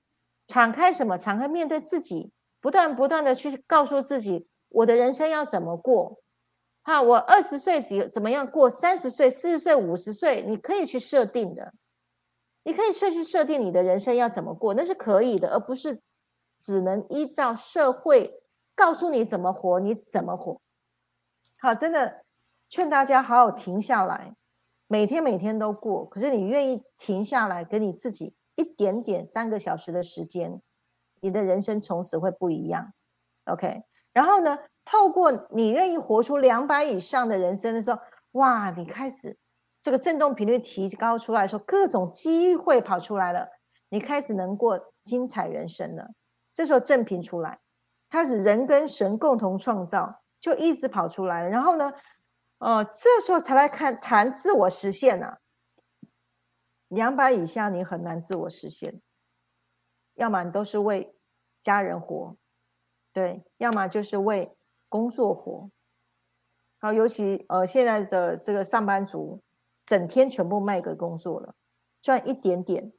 [0.47, 1.15] 敞开什么？
[1.15, 2.31] 敞开面对自己。
[2.63, 6.21] 不断不断的去告诉自己，我的人生要怎么过？
[6.83, 8.69] 哈，我二十岁怎怎么样过？
[8.69, 11.73] 三十岁、四十岁、五十岁，你可以去设定的，
[12.63, 16.01] 你可以设去设定你的人生要怎么过，那是可以的，而不是
[16.57, 18.41] 只能依照社会
[18.73, 20.61] 告诉你怎么活，你怎么活？
[21.59, 22.23] 好，真的
[22.69, 24.37] 劝大家好好停下来，
[24.87, 30.61] 每天每天都过，可是你愿意停下来，给你自己一点点三个小时的时间。
[31.23, 32.93] 你的人生从此会不一样
[33.45, 33.81] ，OK。
[34.11, 37.97] 然后呢，透过你愿意活出两百以上的人生的时候，
[38.33, 39.37] 哇，你开始
[39.81, 43.47] 这个振动频率提高出来，说各种机会跑出来了，
[43.87, 46.09] 你开始能过精彩人生了。
[46.53, 47.57] 这时候正频出来，
[48.09, 51.49] 开始人跟神共同创造，就一直跑出来了。
[51.49, 51.93] 然后呢，
[52.57, 55.37] 哦，这时候才来看谈自我实现呢。
[56.89, 59.01] 两百以下你很难自我实现。
[60.15, 61.15] 要么你都是为
[61.61, 62.35] 家人活，
[63.11, 64.55] 对；要么就是为
[64.89, 65.69] 工作活。
[66.79, 69.41] 好，尤其呃现在的这个上班族，
[69.85, 71.55] 整天全部卖给工作了，
[72.01, 72.91] 赚一点点，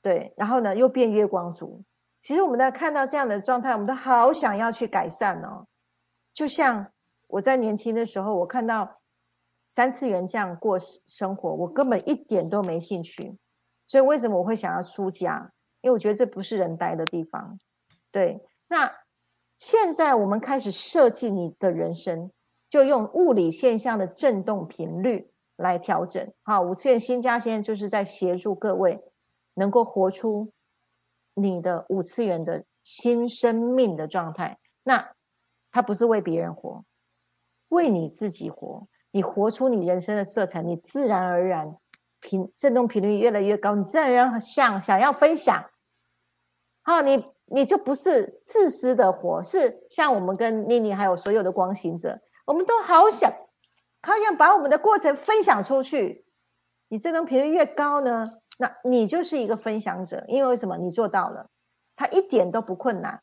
[0.00, 0.32] 对。
[0.36, 1.82] 然后呢，又变月光族。
[2.20, 5.66] 其实我们在看到这样的状态，我们都好想要去改善哦。
[6.32, 6.92] 就像
[7.26, 9.00] 我在年轻的时候，我看到
[9.68, 13.36] 三次元这样过生活，我根本一点都没兴趣。
[13.86, 15.52] 所以为什么我会想要出家？
[15.84, 17.58] 因为我觉得这不是人待的地方，
[18.10, 18.40] 对。
[18.68, 18.90] 那
[19.58, 22.30] 现在我们开始设计你的人生，
[22.70, 26.32] 就用物理现象的振动频率来调整。
[26.42, 28.98] 好，五次元新家现在就是在协助各位
[29.54, 30.50] 能够活出
[31.34, 34.58] 你的五次元的新生命的状态。
[34.84, 35.12] 那
[35.70, 36.82] 它不是为别人活，
[37.68, 38.88] 为你自己活。
[39.10, 41.76] 你活出你人生的色彩，你自然而然
[42.20, 45.64] 频振动频率越来越高，你自然而然想想要分享。
[46.86, 53.32] 好，你你就不是自私的活，是像我们跟妮妮还有所有的光行者，我们都好想，
[54.02, 56.26] 好想把我们的过程分享出去。
[56.88, 60.76] 你这种频率越高呢，那你就是一个分享者，因为为什么？
[60.76, 61.48] 你做到了，
[61.96, 63.22] 它一点都不困难。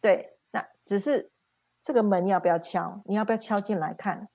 [0.00, 1.30] 对，那只是
[1.82, 3.02] 这个门要不要敲？
[3.04, 4.28] 你要不要敲进来看？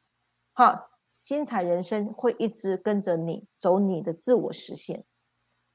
[0.54, 0.92] 好，
[1.24, 5.04] 精彩人生会一直跟着你走，你的自我实现。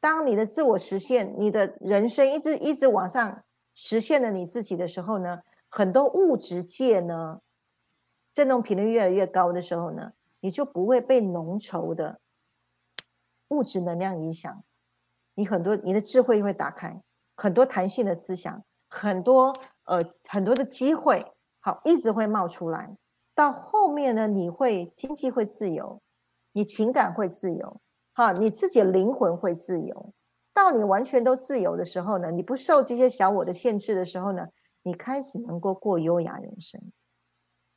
[0.07, 3.43] 当你的自我实现，你的人生一直一直往上
[3.75, 7.41] 实现了你自己的时候呢，很多物质界呢，
[8.33, 12.21] 振动频率越来越高的时候呢，你就不会被浓稠的
[13.49, 14.63] 物质能量影响，
[15.35, 17.03] 你很多你的智慧会打开，
[17.35, 19.53] 很多弹性的思想，很多
[19.87, 21.27] 呃很多的机会，
[21.59, 22.97] 好一直会冒出来。
[23.35, 26.01] 到后面呢，你会经济会自由，
[26.53, 27.81] 你情感会自由。
[28.17, 30.15] 好，你自己灵魂会自由。
[30.55, 34.47] 到你完全都自由的时候呢，你不受这些小我的限制的时候呢，
[34.85, 36.81] 你开始能够过优雅人生。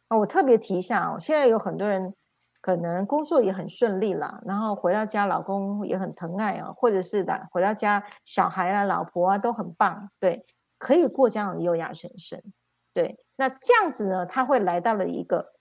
[0.08, 2.16] 啊，我特别提一下哦，现在有很多人
[2.62, 10.46] 可能工作也很顺利啦，然后回到家老公也很疼爱啊，或者是的回到家小孩啊、老婆啊都很棒，对，
[10.78, 12.42] 可以过这样的优雅人生。
[12.94, 15.52] 对，那这样子呢，他会来到了一个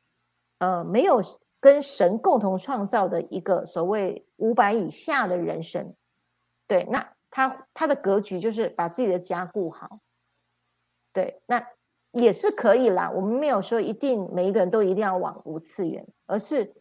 [0.60, 1.20] 呃没有。
[1.60, 5.92] 跟神共同创造的一个所谓五百以下的人生，
[6.68, 9.98] 对，那他他的格局就是把自己的家顾好，
[11.12, 11.66] 对，那
[12.12, 13.10] 也是可以啦。
[13.10, 16.72] 我们没有说一定每一个人都一定要往无次元，而是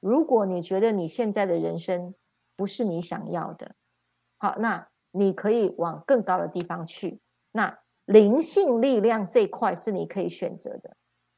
[0.00, 2.14] 如果你觉得你现在的人生
[2.56, 3.74] 不是你想要的，
[4.36, 7.20] 好，那你可以往更高的地方去。
[7.52, 10.94] 那灵性力量这块是你可以选择的，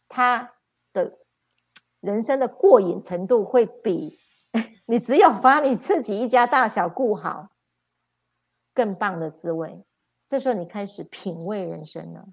[0.09, 0.55] 它
[0.93, 1.17] 的。
[2.01, 4.19] 人生的过瘾程度会比
[4.87, 7.51] 你只有把你自己一家大小顾好
[8.73, 9.85] 更棒的滋味。
[10.27, 12.27] 这时候你开始品味人生了。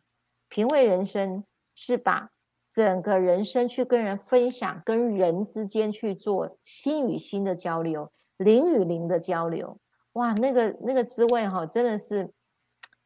[0.47, 1.43] 品味人生
[1.73, 2.29] 是把
[2.67, 9.77] 整个人生去跟人分享，跟人之间去做心与心的交流，灵与灵的交流，
[10.13, 12.31] 哇，那个那个滋味哈，真的是，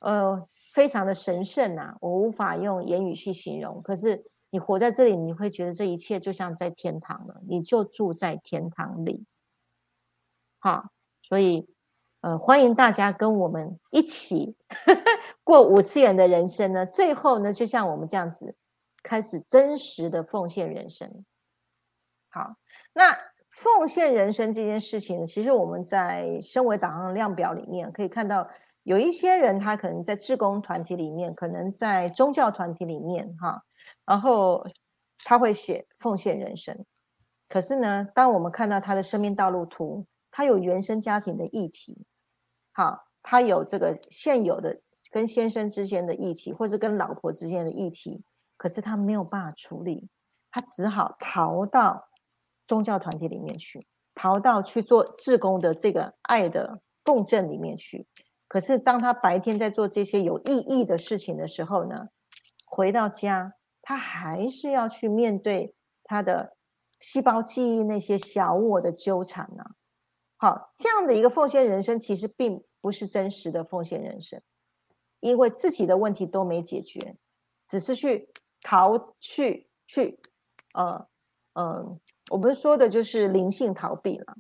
[0.01, 3.82] 呃，非常的神圣呐，我无法用言语去形容。
[3.82, 9.26] 可是你活在这里，你会觉得这一切就像在天堂了，你就住在天堂里。
[10.60, 10.91] 好，
[11.22, 11.68] 所以。
[12.22, 14.58] 呃，欢迎大家跟我们一起
[15.41, 16.86] 过五次元的人生呢。
[16.86, 18.58] 最后呢，就像我们这样子，
[19.04, 21.24] 开始真实的奉献人生。
[22.28, 22.58] 好，
[22.91, 23.18] 那
[23.50, 28.45] 奉献人生这件事情，其实我们在身为导航量表里面可以看到，
[28.84, 33.64] 有一些人他可能在志工团体里面，可能在宗教团体里面，哈，
[34.10, 34.66] 然后
[35.24, 36.86] 他会写奉献人生。
[37.47, 40.07] 可是呢，当我们看到他的生命道路图。
[40.32, 42.05] 他有原生家庭的议题，
[42.72, 44.80] 好，他有这个现有的
[45.12, 48.24] 跟先生之间的议题，或者跟老婆之间的议题，
[48.55, 50.07] 可是他没有办法处理，
[50.51, 52.10] 他只好逃到
[52.68, 53.82] 宗教团体里面去，
[54.14, 58.07] 逃到去做志工的这个爱的共振里面去。
[58.47, 62.10] 可是当他白天在做这些有意义的事情的时候呢，
[62.68, 63.55] 回到家，
[63.89, 65.73] 他还是要去面对
[66.03, 66.55] 他的
[66.99, 69.63] 细胞记忆那些小我的纠缠呢。
[70.37, 74.39] 好，这样的一个奉献人生，其实并不是真实的奉献人生，
[75.21, 77.17] 因为自己的问题都没解决，
[77.67, 78.29] 只是去
[78.61, 80.19] 逃去去，
[80.75, 81.07] 呃
[81.53, 84.37] 呃，我们说的就是灵性逃避了。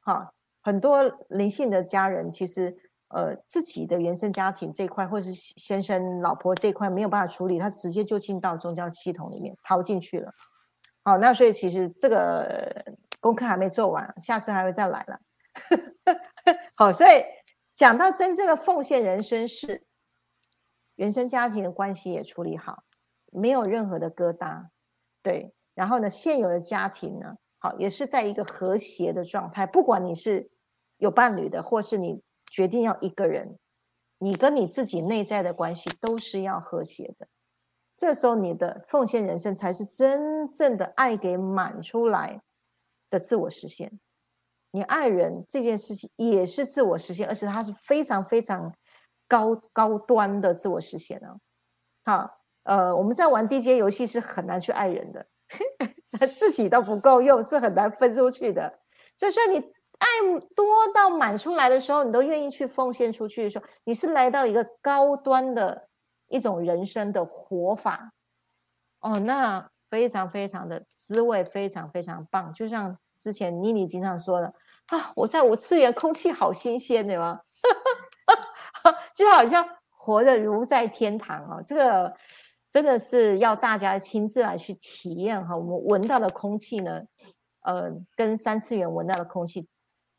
[0.00, 0.32] 哈，
[0.62, 10.32] 很多灵性的家人，其实呃自己的原生家庭这块，或是先生老婆这块没有办法处理，他直接就进到宗教系统里面逃进去了。
[11.02, 12.84] 好，那所以其实这个
[13.20, 15.20] 功课还没做完，下次还会再来了。
[16.74, 17.22] 好，所以
[17.74, 19.86] 讲到真正的奉献人生是
[20.96, 22.82] 原生家庭的关系也处理好，
[23.30, 24.66] 没有任何的疙瘩，
[25.22, 25.54] 对。
[25.74, 29.66] 然后呢，现有的家庭呢，好也是在一个和谐的状态。
[29.66, 30.50] 不管你是
[30.96, 32.22] 有伴侣的，或是你
[32.56, 33.58] 决定要一个人，
[34.18, 37.28] 你跟你自己内在的关系都是要和谐的。
[37.98, 42.40] 这时候你的奉献人生才是真正的爱给满出来
[43.10, 44.00] 的自我实现。
[44.70, 48.74] 你爱人这件事情也是自我实现，而且它是非常非常
[49.28, 51.38] 高高端的自我实现哦。
[52.06, 55.26] 好，呃，我们在玩 DJ 游戏是很难去爱人的，
[56.38, 58.80] 自己都不够用，是很难分出去的。
[59.18, 59.62] 就说你
[59.98, 60.06] 爱
[60.54, 65.88] 多到满出来的时候，你都愿意去奉献出去的时候，你是来到一个高端的
[66.28, 68.12] 一种人生的活法
[69.00, 72.52] 哦，那非常非常的滋味，非常非常棒。
[72.52, 74.52] 就像之前妮妮经常说的。
[74.92, 75.10] 啊！
[75.16, 77.40] 我在五次元，空气好新鲜，对吗？
[79.16, 81.60] 就好像活得如在天堂哦。
[81.66, 82.14] 这个
[82.70, 85.56] 真的是要大家亲自来去体验哈。
[85.56, 87.02] 我们闻到的空气呢，
[87.62, 89.66] 呃，跟三次元闻到的空气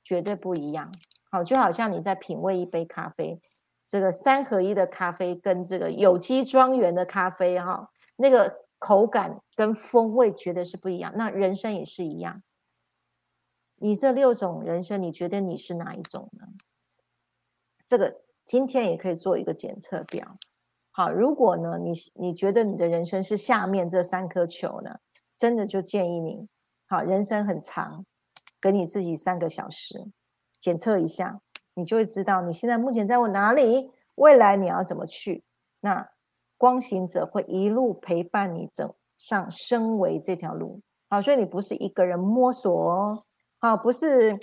[0.07, 0.89] 绝对不一样。
[1.29, 3.41] 好，就好像你在品味一杯咖啡，
[3.85, 11.11] 这个三合一的咖啡跟这个有机庄园的咖啡哈，那个口感跟风味绝对是不一样。
[11.17, 12.41] 那人生也是一样。
[13.75, 16.47] 你这六种人生，你觉得你是哪一种呢？
[17.85, 20.37] 这个今天也可以做一个检测表。
[20.91, 24.99] 好，如果呢，你你觉得你的人生是下面这三颗球呢，
[25.35, 26.47] 真的就建议你，
[26.87, 28.05] 好，人生很长，
[28.61, 30.07] 给你自己三个小时
[30.59, 31.39] 检测一下，
[31.75, 35.43] 你就会知道你现在目前在我哪里，未来你要怎么去。
[35.81, 36.09] 那
[36.57, 40.81] 光行者会一路陪伴你走上升维这条路。
[41.09, 43.23] 好，所以你不是一个人摸索哦。
[43.59, 44.37] 好，不是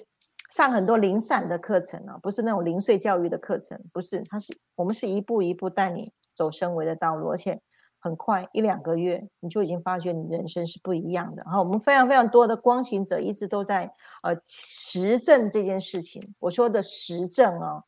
[0.55, 6.05] 上很多零散的课程啊，不是那种零碎教育的课程，不是，它是我们是一步一步带你
[6.35, 7.61] 走升维的道路，而且
[8.05, 11.43] 很快一两个月你就已经发觉你人生是不一样的。
[11.45, 13.91] 哈我们非常非常多的光行者一直都在
[14.23, 16.21] 呃实证这件事情。
[16.39, 17.83] 我说的实证哦，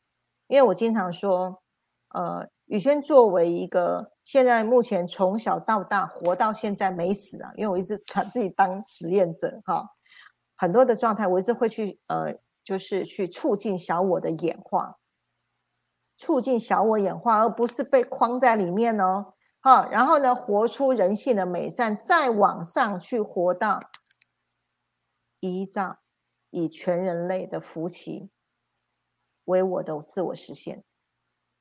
[0.47, 1.61] 因为我经常说，
[2.15, 9.87] 呃，宇轩作为一个现在目前从小到大活到现在没死啊，因为我一直把自己当实验者哈。
[10.55, 14.97] 很多的状态，我一直会去呃，就是去促进小我的演化，
[16.17, 19.35] 促进小我演化，而不是被框在里面哦。
[19.59, 23.79] 好，然后呢，活出人性的美善，再往上去活到
[25.39, 25.99] 依照
[26.49, 28.29] 以全人类的福气
[29.45, 30.83] 为我的自我实现，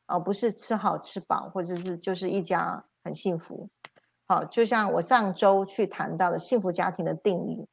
[0.06, 3.68] 而不是吃好吃饱，或者是就是一家很幸福。
[4.28, 7.66] 好，就像我上周去谈到的幸福家庭的定义，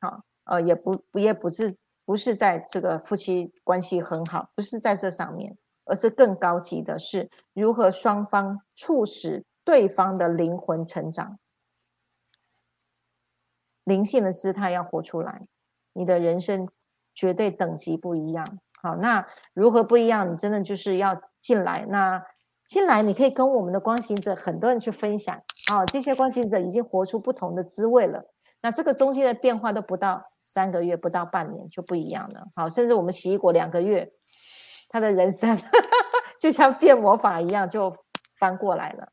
[0.00, 0.22] 好。
[0.44, 11.38] 呃，也不不也不是不是在这个夫妻关系很好，不是在这上面，而是更高级的是如何双方促使对方的灵魂成长。
[13.84, 15.42] 灵性的姿态要活出来，
[15.92, 16.68] 你的人生
[17.14, 18.46] 绝对等级不一样。
[18.80, 20.32] 好，那如何不一样？
[20.32, 21.86] 你真的就是要进来。
[21.88, 22.24] 那
[22.64, 25.36] 进来，你可以跟我们的光行者很多人去分享。
[25.72, 28.24] 哦，这些光行者已经活出不同的滋味了。
[28.60, 32.46] 那这个中间的变化都不到三个月，不到半年就不一样了。
[32.54, 34.12] 好，甚至我们洗衣果两个月，
[34.88, 35.60] 他的人生
[36.38, 37.96] 就像变魔法一样，就
[38.38, 39.08] 翻过来了。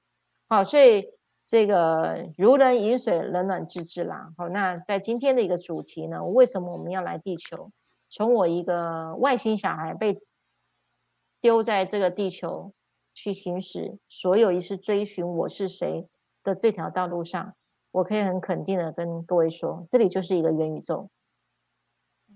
[0.50, 1.00] 好，所以
[1.46, 4.34] 这个如人饮水，冷暖自知啦。
[4.36, 7.70] 好，那在今天的一个主题呢，为什么我们要来地球？
[8.10, 10.20] 从我一个外星小孩被
[11.40, 12.74] 丢在这个地球
[13.14, 16.08] 去行驶所有一次追寻我是谁
[16.44, 17.54] 的这条道路上。
[17.92, 21.10] 我可以很肯定的跟各位说，这里就是一个元宇宙，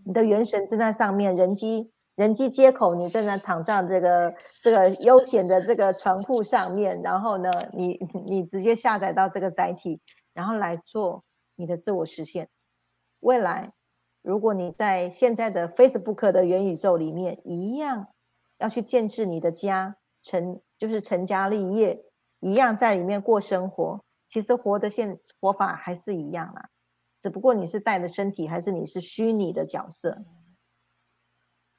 [0.06, 10.00] 你的元神正在上面，人机人机接口，你正在躺在这个这个悠闲的这个床铺上面，然后呢，你你直接下载到这个载体，
[10.34, 11.24] 然后来做
[11.56, 12.50] 你的自我实现。
[13.20, 13.72] 未来，
[14.22, 18.08] 如果你在现在的 Facebook 的元宇宙里面一样
[18.60, 22.04] 要去建制你的家，成就是成家立业，
[22.42, 24.00] 一样在里面过生活。
[24.28, 26.70] 其实活的现活法还是一样啦，
[27.20, 30.24] 只不过你是带着身体，还是你是虚拟的角色。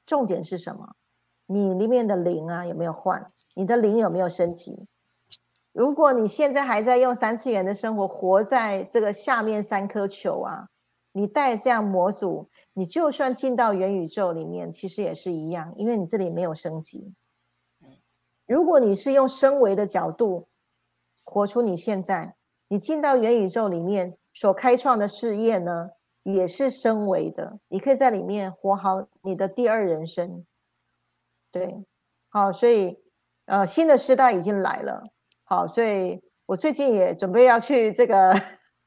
[0.05, 0.95] 重点是什么？
[1.47, 3.25] 你里面的灵啊有没有换？
[3.55, 4.87] 你的灵有没有升级？
[5.71, 10.69] 如果你现在还在用三次元的生活，活在这个下面三颗球啊，
[11.11, 17.13] 你带这样模组，你就算进到元宇宙里面，其实也是一样，因为你这里没有升级。
[18.45, 20.47] 如果你是用升维的角度
[21.23, 22.35] 活出你现在。
[22.67, 25.91] 你进到元宇宙里面所开创的事业呢，
[26.33, 27.59] 也是升维的。
[27.67, 30.45] 你可以在里面活好你的第二人生。
[31.51, 31.85] 对，
[32.29, 32.99] 好，所以
[33.45, 35.03] 呃，新的时代已经来了。
[35.43, 38.33] 好，所以我最近也准备要去这个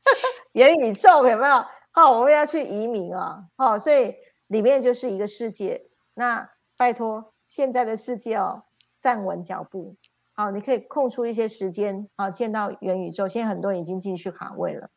[0.53, 1.65] 元宇宙，有没有？
[1.93, 3.45] 好，我们要去移民啊。
[3.57, 4.17] 好，所以
[4.49, 5.89] 里面就是一个世界。
[6.15, 8.65] 那拜托，现在的世界哦，
[8.99, 9.97] 站稳脚步。
[10.33, 13.27] 好，你可以空出一些时间啊，见到元宇宙。
[13.27, 14.91] 现在很多人已经进去卡位了，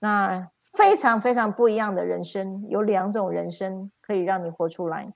[0.00, 5.12] 那非常非常不一样的人生，有两种人生可以让你活出来。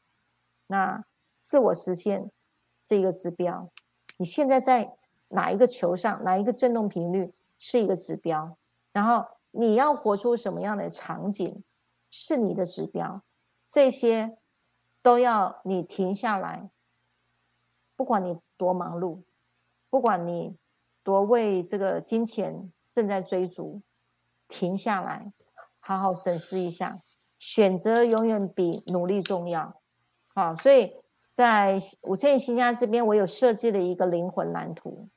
[0.66, 1.04] 那
[1.40, 2.30] 自我实现
[2.76, 3.70] 是一个指标，
[4.18, 4.96] 你现在在
[5.28, 8.56] 哪一个球上，哪一个振动频率是一个指标，
[8.92, 11.62] 然后你要活出什么样的场景
[12.11, 13.22] 是你的指标，
[13.68, 14.38] 这些
[15.02, 16.70] 都要你停下来，
[17.96, 19.20] 不管你多忙碌。
[19.92, 20.56] 不管你
[21.02, 23.82] 多为这个金钱正在追逐，
[24.46, 25.32] 停下来，
[25.81, 26.97] 好好审视一下，
[27.39, 29.74] 选择永远比努力重要。
[30.28, 30.95] 好，所以
[31.31, 35.09] 在五千亿新家这边，我有设计了一个灵魂蓝图。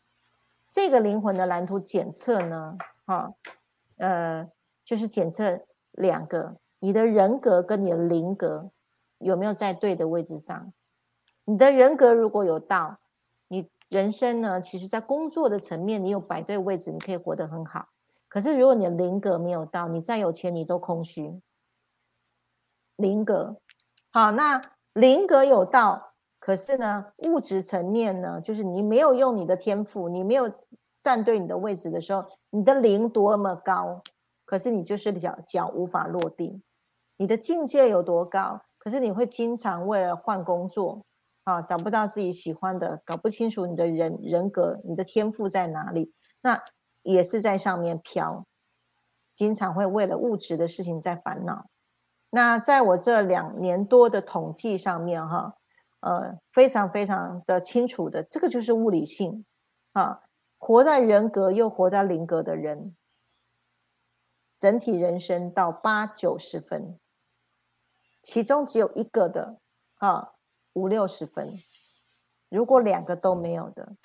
[0.72, 3.34] 这个灵魂的蓝图检测呢，哈，
[3.98, 4.50] 呃，
[4.84, 5.62] 就是检测
[5.92, 8.72] 两个，你的人格跟你的灵格
[9.20, 10.74] 有没有在对的位置上。
[11.46, 12.98] 你的人格如果有到，
[13.48, 13.70] 你。
[13.90, 17.90] 人生呢，其实，在工作的层面，你有摆对位置，你可以活得很好。
[18.34, 21.40] 可是，如果你的灵格没有到，你再有钱，你都空虚。
[22.96, 23.58] 灵格
[24.12, 24.60] 好，那
[24.94, 30.52] 灵格有到，可是呢，物质层面呢，就是你没有用你的天赋，你没有
[31.00, 34.02] 站对你的位置的时候，你的灵多么高，
[34.46, 36.60] 可是你就是脚脚无法落地。
[37.18, 41.06] 你的境界有多高，可是你会经常为了换工作。
[41.44, 46.12] 啊，找不到自己喜欢的，搞不清楚你的人人格、你的天赋在哪里，
[46.42, 46.64] 那
[47.04, 48.46] 也是在上面飘，
[49.36, 51.70] 经常会为了物质的事情在烦恼。
[52.32, 55.56] 那在我这两年多的统计上面，哈，
[56.00, 59.46] 呃，非常非常的清楚的，这个就是物理性
[59.92, 60.24] 啊，
[60.58, 62.96] 活在人格又活在灵格的人，
[64.58, 67.00] 整体人生到八九十分，
[68.24, 69.60] 其中只有一个的，
[70.00, 70.32] 啊。
[70.76, 71.62] 五六十分，
[72.50, 73.96] 如果两个都没有的，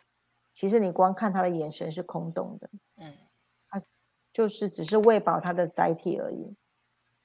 [0.59, 3.15] 其实你光看他的眼神是空洞的，嗯，
[3.69, 3.81] 他
[4.33, 6.57] 就是只是喂饱他的载体而已，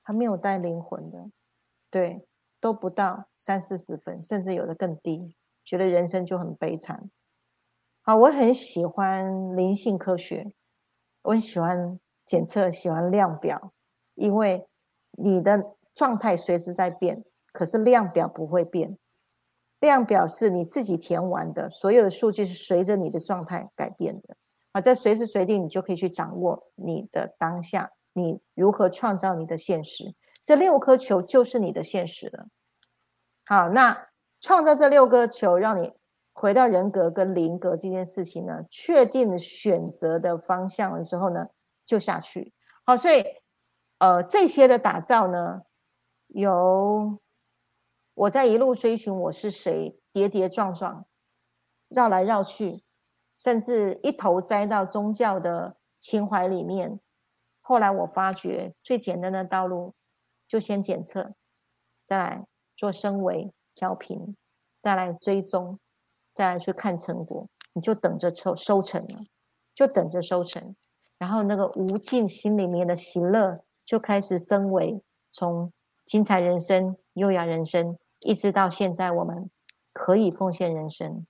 [0.03, 1.31] 他没有带灵魂的，
[1.89, 2.27] 对，
[2.59, 7.09] 都不到三四十分，甚至有的更低，觉得人生就很悲惨。
[8.03, 10.53] 好，我很喜欢灵性科学，
[11.23, 13.73] 我很喜欢检测，喜欢量表，
[14.13, 14.67] 因为
[15.13, 18.95] 你的状态随时在变，可是量表不会变。
[19.83, 24.35] 量表示你自己填完的，所有的数据是随着你的状态改变的。
[24.71, 30.15] 啊，在随时随地，你就可以去掌握你的当下，你如何创造你的现实。
[30.41, 32.47] 这六颗球就是你的现实了。
[33.45, 34.07] 好，那
[34.41, 35.91] 创造这六颗球，让你
[36.33, 41.47] 回到人格跟灵格这件事情呢，确定选择的方向了之后呢，
[41.85, 42.51] 就下去。
[42.85, 43.23] 好，所以
[43.99, 45.61] 呃，这些的打造呢，
[46.29, 47.19] 由
[48.15, 51.05] 我在一路追寻我是谁，跌跌撞撞，
[51.87, 52.83] 绕来绕去，
[53.37, 56.99] 甚至一头栽到宗教的情怀里面。
[57.59, 59.95] 后来我发觉，最简单的道路
[60.47, 61.33] 就先检测，
[62.05, 62.45] 再来
[62.75, 64.35] 做升维调频，
[64.79, 65.79] 再来追踪，
[66.33, 69.25] 再来去看成果，你就等着收收成了，
[69.73, 70.75] 就等着收成。
[71.17, 75.01] 然后那个无尽心里面的喜乐就开始升维，
[75.31, 75.71] 从
[76.05, 79.49] 精彩人生、优雅人生，一直到现在我们
[79.91, 81.25] 可以奉献人生，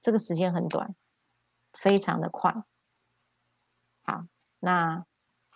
[0.00, 0.94] 这个时间很短，
[1.72, 2.52] 非常的快。
[4.02, 4.24] 好，
[4.60, 5.04] 那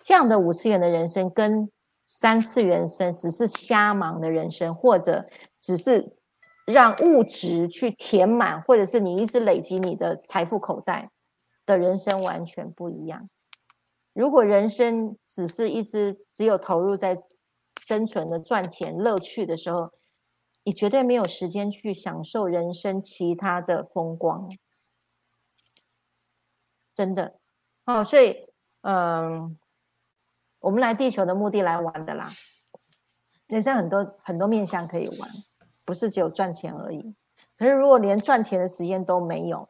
[0.03, 1.71] 这样的五次元的人生跟
[2.03, 5.25] 三次元生只是瞎忙的人生，或者
[5.61, 6.13] 只是
[6.67, 11.11] 让物质去填满，或者是你一直累积你的财富口袋。
[11.67, 13.31] 的人生完全不一样。
[14.13, 17.23] 如果人生只是一直只有投入在
[17.87, 19.93] 生存的赚钱乐趣的时候，
[20.63, 24.49] 你绝对没有时间去享受人生其他的风光。
[26.95, 27.39] 真的
[27.85, 28.49] 哦，所以
[28.81, 29.59] 嗯，
[30.61, 32.31] 我们来地球的目的来玩的啦。
[33.49, 35.29] 人生很多很多面向可以玩，
[35.85, 37.15] 不是只有赚钱而已。
[37.59, 39.69] 可是如果连赚钱的时间都没有，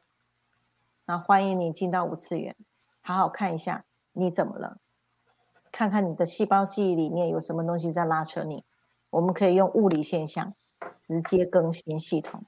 [1.06, 2.54] 那欢迎你进到五次元，
[3.00, 4.78] 好好看一下你怎么了，
[5.74, 8.64] 看看你的细胞记忆里面有什么东西在拉扯你。
[9.10, 10.54] 我们可以用物理现象
[11.02, 12.44] 直接更新系统。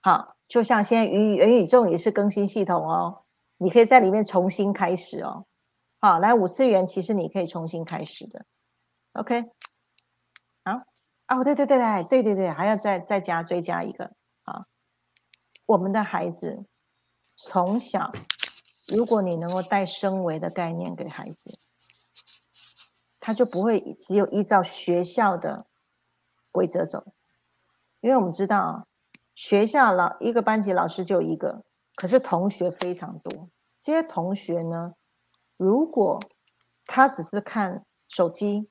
[0.00, 3.24] 好，就像现在元元宇宙也是更新系统哦，
[3.58, 5.46] 你可以在里面重新开始哦。
[6.00, 8.46] 好，来五次元其实你可以重新开始的。
[9.14, 9.42] OK，
[10.64, 10.76] 好，
[11.26, 14.04] 哦，对对对对对对对，还要再再加追加一个
[14.44, 14.66] 啊，
[15.66, 16.64] 我们的孩子。
[17.34, 18.12] 从小，
[18.86, 21.50] 如果你能够带升维的概念给孩子，
[23.22, 25.66] 他就不会只有依照学校的
[26.50, 27.14] 规则走。
[28.00, 28.88] 因为我们知道，
[29.36, 31.62] 学校老一个班级老师就一个，
[31.94, 33.48] 可是同学非常多。
[33.78, 34.94] 这些同学呢，
[35.56, 36.18] 如果
[36.86, 38.68] 他只是看手机，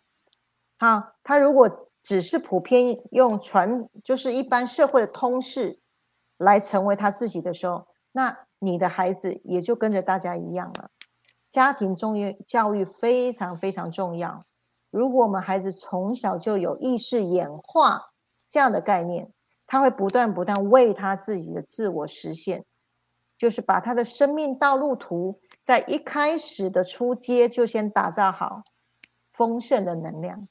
[0.77, 5.79] 好，他如果只是普遍用传，就是一般社会的通识
[6.37, 8.45] 来成为他自己的时候，那。
[8.63, 10.91] 你的孩子也就跟着大家一样了。
[11.51, 14.43] 家庭中育教育非常非常重要。
[14.89, 18.13] 如果我们孩子从小就有意识演化
[18.47, 19.31] 这样的概念，
[19.67, 22.65] 他会不断不断为他自己的自我实现，
[23.37, 28.63] 就是把他的生命道路图在一开始的初阶就先打造好
[29.31, 30.47] 丰盛的能量，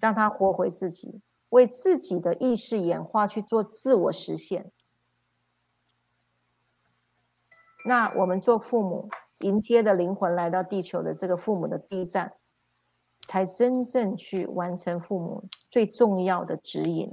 [0.00, 4.70] 让他活回自己，为自己的意识演化去做自我实现。
[7.84, 9.08] 那我们做父母，
[9.40, 12.32] 迎接的灵魂来到地球的这个父母的第一站，
[13.26, 17.12] 才真正去完成父母最重要的指引。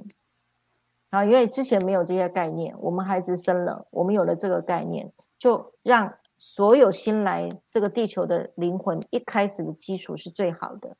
[1.09, 10.95] 啊，因为之前没有这些概念，我们孩子生了，我们有了这个概念，就让所有新来这个地球的灵魂一开始的基础是最好的。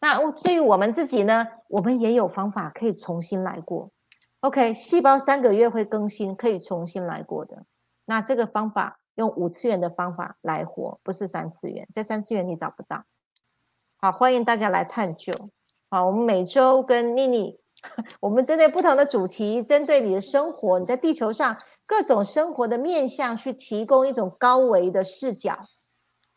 [0.00, 3.90] 那至于我们自己呢，我们也有方法可以重新来过。
[4.40, 7.64] OK，细胞三个月会更新，可以重新来过的。
[8.04, 9.00] 那这个方法。
[9.16, 13.04] 用五次元的方法来活，不是三次元，在三次元你找不到。
[13.96, 15.32] 好，欢迎大家来探究。
[15.90, 17.58] 好，我们每周跟妮妮，
[18.20, 21.56] 我们针对不同的主题，针对你的生活，你在地球上
[21.86, 25.58] 各种生活的面向，去提供一种高维的视角，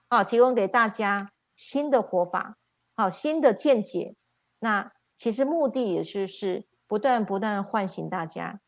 [0.10, 1.18] 好，提供给大家
[1.56, 2.58] 新的活法，
[2.96, 4.16] 好，新的见解。
[4.60, 8.62] 那其实目的也是是不断不断唤醒大家。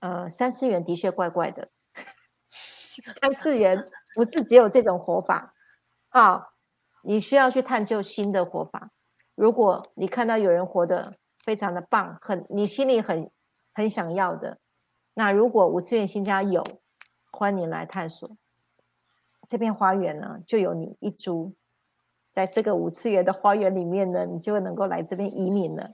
[0.00, 1.70] 呃，三次元的确怪怪的。
[3.20, 3.84] 三次元
[4.14, 5.54] 不是只有这种活法，
[6.08, 6.52] 好，
[7.02, 8.90] 你需要去探究新的活法。
[9.34, 13.30] 如果你看到有人活得非常的棒，很你心里很
[13.72, 14.58] 很想要的，
[15.14, 16.62] 那如果五次元新家有，
[17.30, 18.28] 欢迎来探索。
[19.48, 21.54] 这片花园呢，就有你一株，
[22.30, 25.92] 在这个五次元的花园里面呢，你就能够来这边移民了。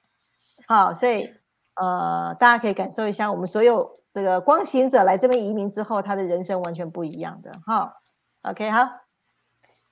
[0.67, 1.33] 好，所以
[1.75, 3.98] 呃，大家可以感受一下我们所有。
[4.15, 7.93] 这个光行者来这边移民之后，他的人生完全不一样的哈。
[8.43, 8.89] OK，好，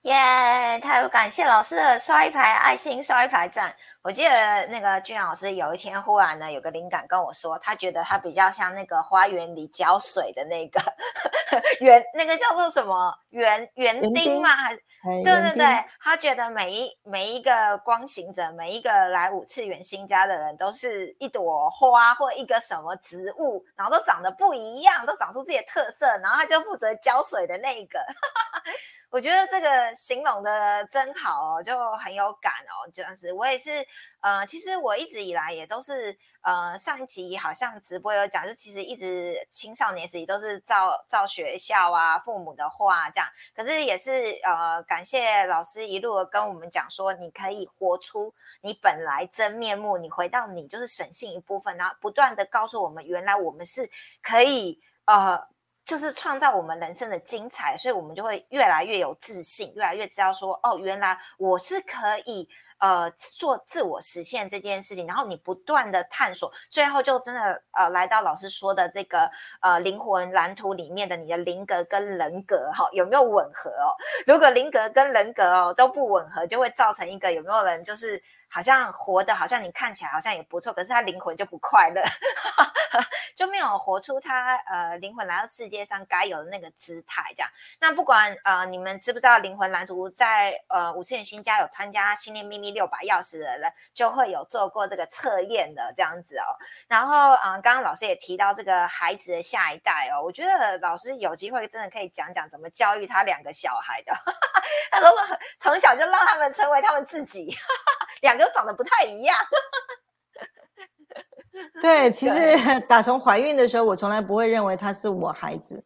[0.03, 0.79] 耶！
[0.81, 3.75] 太感谢老师的刷一排爱心，刷一排赞。
[4.03, 10.81] 我记得那个俊老师有一天忽然呢有个灵感跟我说，他觉得他比较像那个花园里浇水的那个
[11.85, 14.49] 园，那个叫做什么园园丁吗？
[14.49, 14.83] 还是？
[15.23, 27.99] 对对对，他觉得每一每一个光行者，每一个来五次元新家的人，都是一朵花或一个什么植物，然后都长得不一样，都长出自己的特色，然后他就负责浇水的那个。
[29.17, 32.85] 我觉得这个形容的真好哦，就很有感哦。
[32.93, 33.71] 这样子，我也是，
[34.21, 43.27] 呃，其实我一直以来也都是，呃，上一集好像直播有讲，就其实一直青少年时期都是照照学校啊、父母的话这样。
[43.55, 53.91] 可是也是，呃，感谢老师一路跟我们讲说，你可以活出你本来真面目，你回到你就是神性一部分，然后不断的告诉我们，原来我们是
[54.21, 55.49] 可以，呃。
[55.87, 65.07] 就是创造我们人生的精彩，所以我们就会越来越有自信，越来越知道说，哦，原来我是可以呃做自我实现这件事情。
[65.07, 69.31] 然后你不断的探索，最后就真的呃来到老师说的这个
[69.61, 73.95] 呃灵魂蓝图里面的你的灵格跟人格哈有没有吻合哦？
[74.27, 78.21] 如果灵格跟人格哦都不吻合，就会造成一个有没有人就是。
[78.49, 82.03] 好像活的，好像你看起来好像也不错，可是他灵魂就不快乐，
[83.37, 87.23] 就没有活出他呃灵魂来到世界上该有的那个姿态。
[87.37, 96.57] 这样，那不管呃你们知不知道灵魂蓝图，在呃五次元新家有参加心灵秘密六把钥匙的人，就会有做过这个测验的这样子哦。
[96.87, 104.15] 然后嗯，刚刚老师也提到这个孩子的下一代哦，我觉得老师有机会真的可以讲讲怎么教育他两个小孩的。
[104.91, 105.21] 他如果
[105.59, 107.55] 从小就让他们成为他们自己。
[108.23, 109.37] 两个长得不太一样，
[111.81, 112.35] 对，其实
[112.89, 115.85] 打从怀孕的时候，我从来不会认为他是我孩子，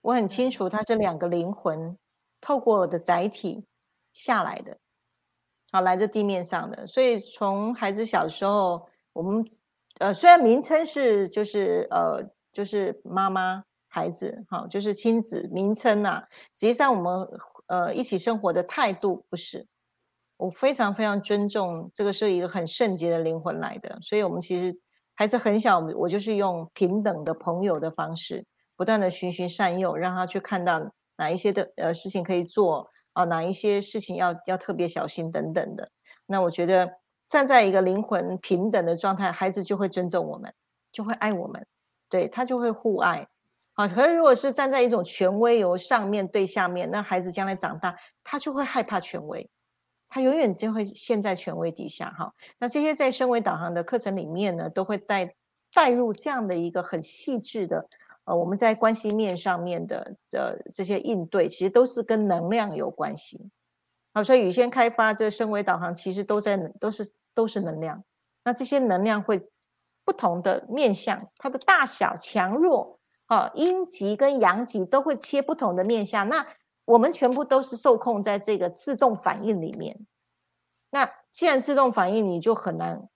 [0.00, 1.96] 我很清楚他是两个灵魂
[2.40, 3.66] 透过我的载体
[4.12, 4.78] 下来的，
[5.72, 9.44] 好来自地面上的，所以从孩子小时候，我们
[9.98, 16.22] 呃虽然名称是就是呃就是妈妈孩子，好就是亲子名称呐，
[16.54, 17.28] 实际上我们
[17.66, 19.66] 呃一起生活的态度不是。
[20.40, 24.74] 我非常非常尊重这个是一个很圣洁的灵魂来的，所以我们其实
[25.14, 35.90] 孩子很小，我就是用平等的朋友的方式，不断的循循善诱，让他去看到哪一些的呃事情可以做啊，哪一些事情要要特别小心等等的。
[36.24, 36.90] 那我觉得
[37.28, 40.50] 站在一个灵魂平等的状态，孩子就会尊重我们，
[40.90, 41.66] 就会爱我们，
[42.08, 43.28] 对他就会互爱。
[43.74, 49.48] 好，可是如果是站在一种权威由上面对下面，那孩子将来长大，他就会害怕权威。
[50.10, 52.34] 它永远就会陷在权威底下，哈。
[52.58, 55.34] 那这些在升维导航的课程里面呢，都会带
[55.72, 57.86] 带入这样的一个很细致的，
[58.24, 63.48] 呃，我们在关系面上面的的这些应对，其实都是跟能量有关系。
[64.12, 68.02] 好，所以宇轩开发这升维导航，其实都在都是都是能量。
[68.42, 69.40] 那这些能量会
[70.04, 76.28] 不同的面向，它的大小、强弱，啊，阴极跟阳极都会切不同的面向。
[76.28, 76.44] 那
[76.90, 79.96] 我们全部都是受控在这个自动反应里面。
[80.90, 83.08] 那既然自动反应，你就很难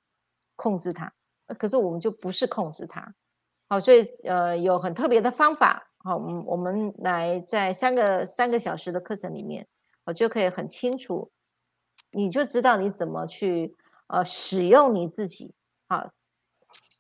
[0.55, 1.13] 控制它。
[1.59, 3.15] 可是我们就不是控制它。
[3.69, 5.91] 好，所以呃，有很特别的方法。
[5.99, 9.67] 好，我们我们来在三个三个小时的课程里面，
[10.05, 11.31] 我就可以很清楚，
[12.13, 13.75] 你就知道你怎么去
[14.07, 15.55] 呃使用你自己。
[15.89, 16.13] 好，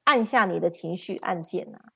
[0.04, 1.92] 按下你的情绪按键啊。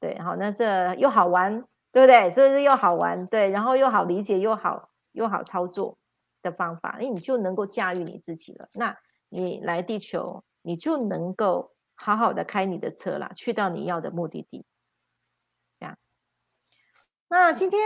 [0.00, 1.64] 对，好，那这又好玩。
[1.92, 2.30] 对不对？
[2.30, 5.98] 这是又好玩，对，然后又好理解，又好又好操作
[6.40, 8.68] 的方法，那你就能够驾驭你自己了。
[8.74, 8.96] 那
[9.28, 14.64] 你来地球，你就能够好好的开你的车了，去到你要的目的地。
[15.80, 15.96] 这样。
[17.28, 17.80] 那今天，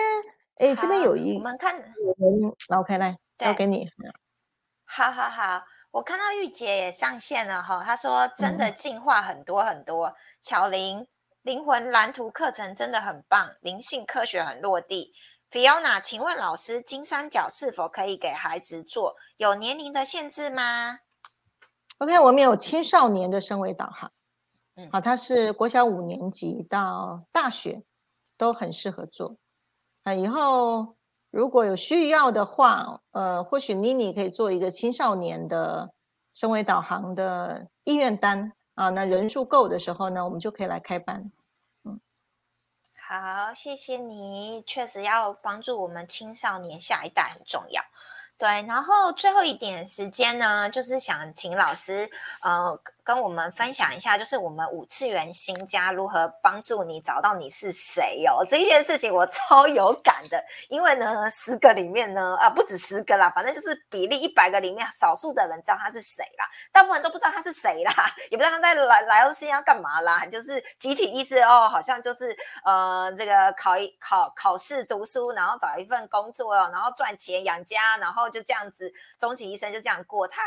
[0.57, 1.75] 哎，这边有一，我们看，
[2.19, 3.89] 我们 OK 来交给你。
[4.85, 11.07] 好好好，我看到玉姐也上线了哈，她说真的进化很多很多，巧玲。
[11.45, 15.13] 灵魂蓝图课程真的很棒，灵性科学很落地。
[15.51, 19.15] Fiona，请问老师，金三角是否可以给孩子做？
[19.37, 21.01] 有年龄的限制吗
[21.99, 24.11] ？OK，我们有青少年的升维导航，
[24.77, 27.83] 嗯，好，它是国小五年级到大学
[28.39, 29.37] 都很适合做。
[30.05, 30.97] 啊，以后
[31.31, 35.93] 如果有需要的话，呃，或许妮妮可以做一个青少年的
[36.33, 38.55] 升维导航的意愿单。
[38.75, 41.31] 啊，那人数够的时候呢，我们就可以来开班。
[41.85, 42.01] 嗯，
[43.07, 47.83] 好，谢谢你，确实要帮助我们青少年下一代很重要。
[48.37, 52.09] 对，然后最后一点时间呢，就是想请老师，
[52.43, 52.81] 呃。
[53.05, 58.43] 跟我们分享一下，就是我们五次元新家如何帮助你找到你是谁哦。
[58.49, 67.93] 这件事情我超有感的，因为呢，十个里面呢，啊，不止十个啦，反正就是比例一百个里面，少数的人知道他是谁啦，大部分都不知道他是谁啦，
[68.33, 72.35] 也不知道他在来来到世界要干嘛啦，就是集体意识哦，好像就是
[72.65, 78.91] 呃，这个考一考考试读书，然后找一份工作，然后赚钱养家，然后就这样子，
[79.21, 80.43] 终其一生就这样过，他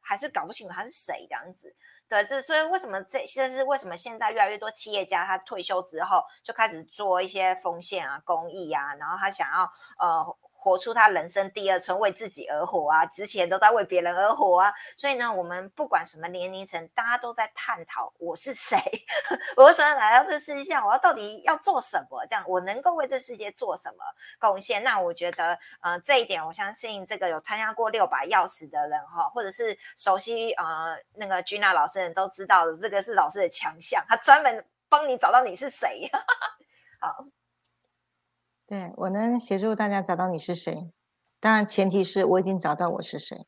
[0.00, 1.74] 还是搞不清楚他是谁这样子。
[2.08, 9.62] 对，这所以为什么这这是为什么现在越来越多企业家他退休之后就开始做一些奉献啊、公益啊，然后他想要
[9.98, 10.36] 呃
[10.66, 14.74] 活出他人生第二春，为自己而活啊，之前都在为别人而活啊。
[14.96, 18.76] 所以呢，我们不管什么年龄层，大家都在探讨我是谁，
[19.56, 22.26] 我为什么来到这世界上，我要到底要做什么？
[22.26, 23.98] 这样我能够为这世界做什么
[24.40, 24.82] 贡献？
[24.82, 36.10] 那我觉得，呃，这一点我相信这个有参加过六把钥匙的人哈，或者是熟悉呃那个君娜老师人都知道的，这个是老师的强项，他专门帮你找到你是谁。
[37.00, 37.24] 好。
[38.66, 40.90] 对我能协助大家找到你是谁，
[41.38, 43.46] 当然前提是我已经找到我是谁，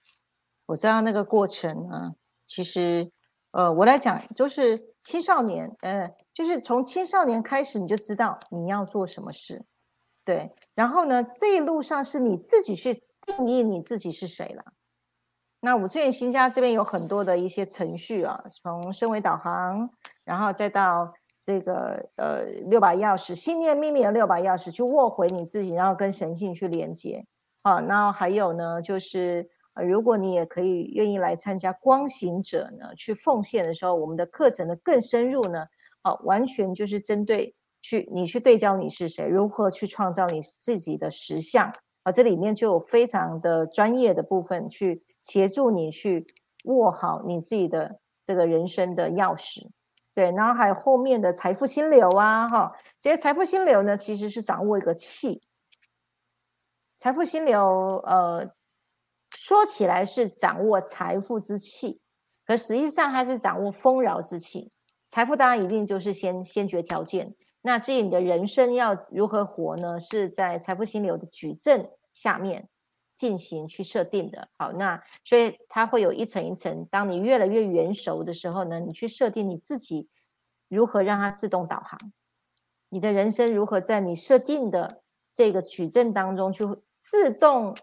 [0.67, 2.13] 我知道那个过程啊，
[2.47, 3.11] 其实，
[3.51, 9.65] 呃，我来讲就是青少年，呃，就是从青少年开始你就知道你要做什么事，
[10.25, 14.63] 对，然后呢，这一路上是你自己去定义你自己是谁了。
[15.61, 19.91] 那我最近新家这边有很多的一些程序啊，从身为导航，
[20.25, 21.13] 然后再到。
[21.49, 27.25] 这个呃六把钥匙，信念秘密的六把钥匙，去握回你自己，然后跟神性去连接。
[27.63, 35.65] 啊，然后还有呢，就是呃，如果你也可以愿意来参加光行者呢，去奉献的时候，我们的课程呢更深入呢，
[36.03, 41.73] 好，完全就是针对去你去对焦你是谁，如何去创造你自己的实相
[42.03, 46.27] 啊，这里面就有非常的专业的部分去协助你去
[46.65, 49.67] 握好你自己的这个人生的钥匙。
[50.19, 55.41] 对，然后还有后面的财富心流啊，哈，这些财富心流呢，其实是掌握一个气。
[56.99, 57.63] 财富心流，
[58.05, 58.45] 呃，
[59.31, 62.01] 说起来是掌握财富之气，
[62.45, 64.69] 可实际上它是掌握丰饶之气。
[65.09, 70.01] 财富当然一定就是先先决条件，那至于你的人生要如何活呢？
[70.01, 72.69] 是在财富心流的矩阵下面。
[73.19, 76.87] 进行去设定的，好，那所以它会有一层一层。
[76.89, 80.09] 当你越来越圆熟的时候呢，你去设定你自己
[80.69, 81.99] 如何让它自动导航，
[82.91, 85.03] 你的人生如何在你设定的
[85.35, 86.65] 这个矩阵当中去
[87.01, 87.75] 自动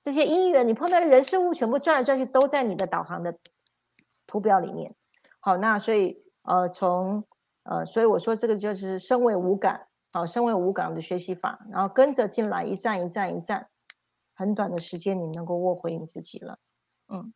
[0.00, 3.36] 这些因缘，你碰到的人事物全部转来转去都在你的导航的
[4.26, 4.90] 图表里面。
[5.40, 7.22] 好，那所以呃，从
[7.64, 13.68] 呃，所以我说这个就是身为无感，好，身为无感的学习法，然后跟着进来一站一站一站。
[14.40, 16.58] 很短的时间，你能够握回你自己了，
[17.08, 17.34] 嗯，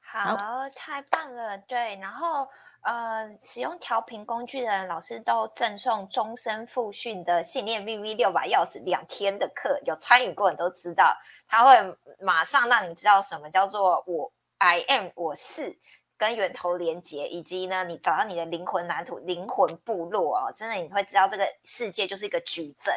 [0.00, 0.36] 好，
[0.74, 2.46] 太棒了，对，然后
[2.82, 11.16] 呃，使用调频工具的人，老师都赠送终身复训的信念秘密六把钥匙两天的课，有参与过人都知道，
[11.46, 15.78] 他会马上让你知道什么叫做我 I am 我是。
[16.20, 22.92] 跟源头连接，以及呢，你找到你的灵魂蓝图、灵魂部落哦，真的你会知道这个世界就是一个矩阵，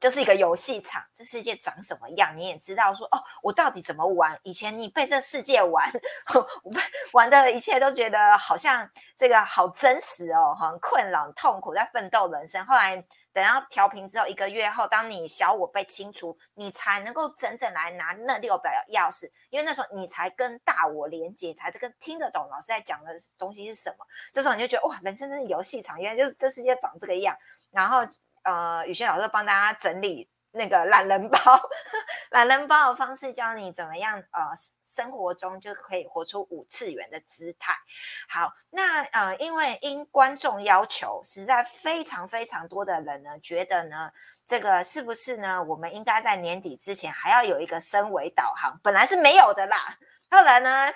[0.00, 1.02] 就是一个游戏场。
[1.14, 4.38] 这世界长什么样，你也知道说哦，我到底怎么玩？
[4.42, 5.90] 以前你被这世界玩，
[7.12, 12.64] 玩的一切都觉得好像这个好真实哦，很困扰、痛苦，在奋斗人生。
[12.66, 13.04] 后来。
[13.30, 24.04] 等到调频之后，一个月后，当你小我被清除，你才能够整整来拿那六把钥匙，因为那时候你才跟大我连接，才跟听得懂老师在讲的东西是什么。
[24.32, 27.36] 这时候你就觉得哇，人生真是游戏场，原来就是这世界长这个样。
[27.70, 28.00] 然后
[28.48, 30.28] 呃，宇轩老师帮大家整理。
[30.52, 31.38] 那个懒人包，
[32.32, 34.48] 懒人包的方式教你怎么样呃，
[34.82, 37.76] 生活中就可以活出五次元的姿态。
[38.26, 44.10] 好，那呃，因为因观众要求，实在非常非常多的人呢，觉得呢，
[44.46, 45.62] 这个是不是呢？
[45.62, 49.98] 我们应该在年底之前还要有一个升维导航，本来是没有的啦。
[50.30, 50.92] 后来呢，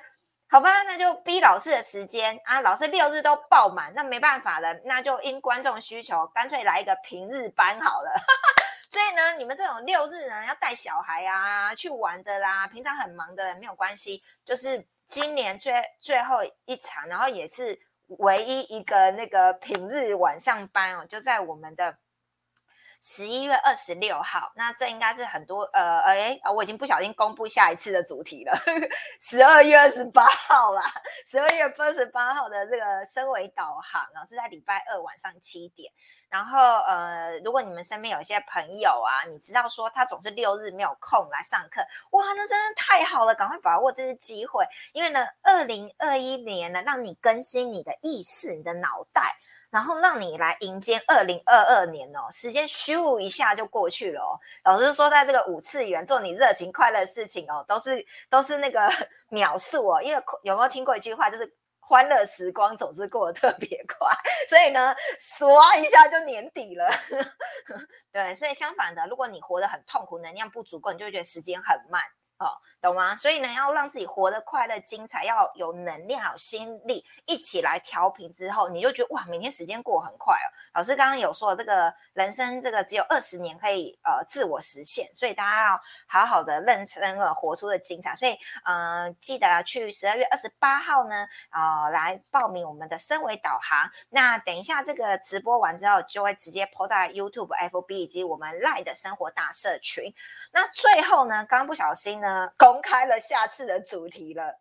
[0.53, 8.13] 好吧，那就逼老师的时间啊，老师六日都爆满，那没办法了，那就因观众需求，干脆来一个平日班好了。
[8.93, 15.73] 所以呢，你们这种六日呢要带小孩啊去玩的啦，平常很忙的人没有关系，就是今年最
[16.03, 17.81] 最后一场，然后也是
[18.19, 21.97] 唯一一个那个平日晚上班哦，就在我们的。
[23.03, 28.57] 十一月二十六号，那这应该是很多呃，哎，我已经不小心公布下一次的主题了。
[29.21, 30.83] 十二月二十八号啦，
[31.27, 35.93] 十二月二十八号的这个升维导航呢，是在礼拜二晚上七点。
[36.29, 41.83] 然后呃，如果你们身边有些朋友啊，你知道说他总是六日没有空来上课，
[42.13, 49.35] 哇，那真是太好了，赶快把握这次机会，因为呢，二零二一年呢，让你更新你的意识，你的脑袋。
[49.73, 54.39] 然后让你来迎接二零二二年哦，时间咻一下就过去了哦。
[54.65, 58.93] 老师说，在这个五次元做你热情快乐的事情哦，都是都是那个
[59.31, 60.03] 秒数哦。
[60.03, 64.07] 因为有没有听过一句话，就是欢乐时光总是过得特别快，
[64.47, 66.91] 所以呢，刷一下就年底了。
[68.13, 72.03] 对，所以相反的，如果你活得很痛苦，能量不足够，你就会觉得时间很慢。
[72.39, 73.15] 哦，懂吗？
[73.15, 80.49] 所以呢，要让自己活得快乐、精彩，要有能量、有心力，一起来调频之后，你就觉得哇，每天时间过很快哦。
[80.75, 88.17] 老师刚刚有说，这个人生这个只有二十年可以呃自我实现，所以大家要好好的认真的活出的精彩。
[88.17, 93.89] 所以呃，记得去十二月二十八号呢，啊，来报名我们的身维导航。
[94.11, 100.13] 那等一下这个直播完之后，就会直接 po 在 YouTube、FB 以及我们赖的生活大社群。
[100.55, 104.59] 那最后呢，刚不小心呢，公开了下次的主题了。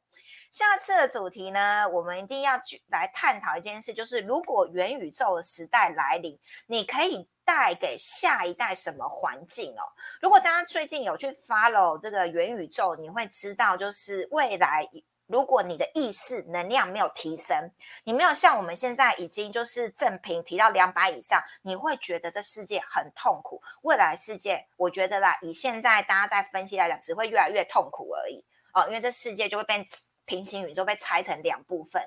[0.51, 6.38] 下次的主题呢，我们一定要去来探讨一件事，就是如果元宇宙的时代来临，
[6.68, 9.84] 你可以带给下一代什么环境哦？
[10.22, 14.86] 如果大家最近有去 follow 这个元宇宙，你会知道，就是未来。
[15.32, 17.72] 如果你的意识能量没有提升，
[18.04, 23.62] 你没有像我们现在已经就是正频提到两百以上，你会觉得这世界很痛苦。
[23.84, 29.86] 未来世界，我觉得啦，以现在大家在分析来讲，只会越来越痛苦而已哦，因为这世界就会变
[30.26, 32.02] 平行宇宙，被拆成两部分。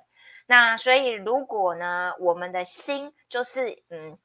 [0.47, 4.19] 那所以，如果呢，我们的心就是嗯。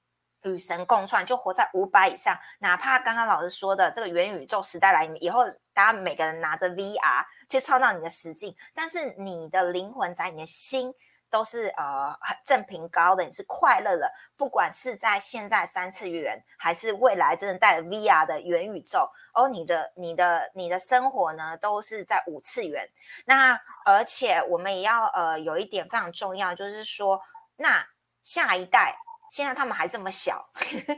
[0.44, 2.34] 与神共创，就活在五百以上。
[2.60, 5.42] 哪怕刚刚老师说的这个元宇宙时代来以后，
[5.80, 10.94] 大家每个人拿着 VR 去创造你的实境，但是你的灵魂在你的心
[11.30, 12.14] 都是呃
[12.46, 14.12] 正频高的，你是快乐的。
[14.36, 22.86] 不管是在现在三次元，还是未来真的带 VR 的元宇宙，哦，你的你的你的生活呢，都是在五次元。
[23.26, 27.22] 那而且我们也要呃有一点非常重要，就是说，
[27.56, 27.88] 那
[28.22, 29.00] 下一代。
[29.30, 30.50] 现在他们还这么小，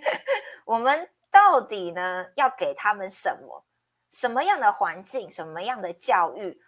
[0.65, 3.63] 我们到底呢要给他们什么？
[4.11, 5.29] 什么样的环境？
[5.29, 6.61] 什么样的教育？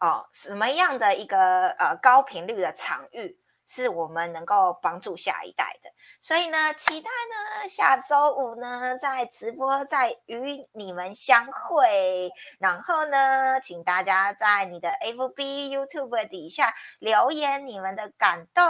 [0.00, 3.38] 哦，什么样的一个呃高频率的场域？
[3.70, 5.90] 是我们能够帮助下一代的，
[6.22, 12.30] 所以呢，期待呢下周五呢在直播再与你们相会。
[12.58, 18.64] 然后呢，请大家在你的 FB、YouTube 底下留言你们的感动。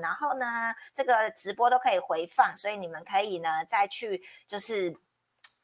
[0.00, 4.92] 然后呢，这个直播都可以回放，所以你们可以呢再去就是。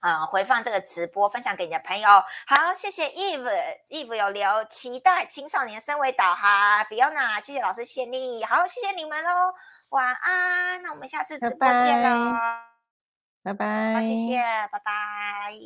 [0.01, 2.09] 啊，回放这个直播，分享给你的朋友。
[2.47, 8.45] 好，谢谢 Eve，Eve 有留期待青少年身为导航，Fiona，谢谢老师，谢谢你。
[8.45, 9.55] 好，谢谢你们喽，
[9.89, 10.83] 晚安。
[10.83, 12.37] 那我们下次直播见喽，
[13.43, 13.95] 拜拜。
[13.95, 14.39] 好，谢谢，
[14.71, 15.53] 拜拜。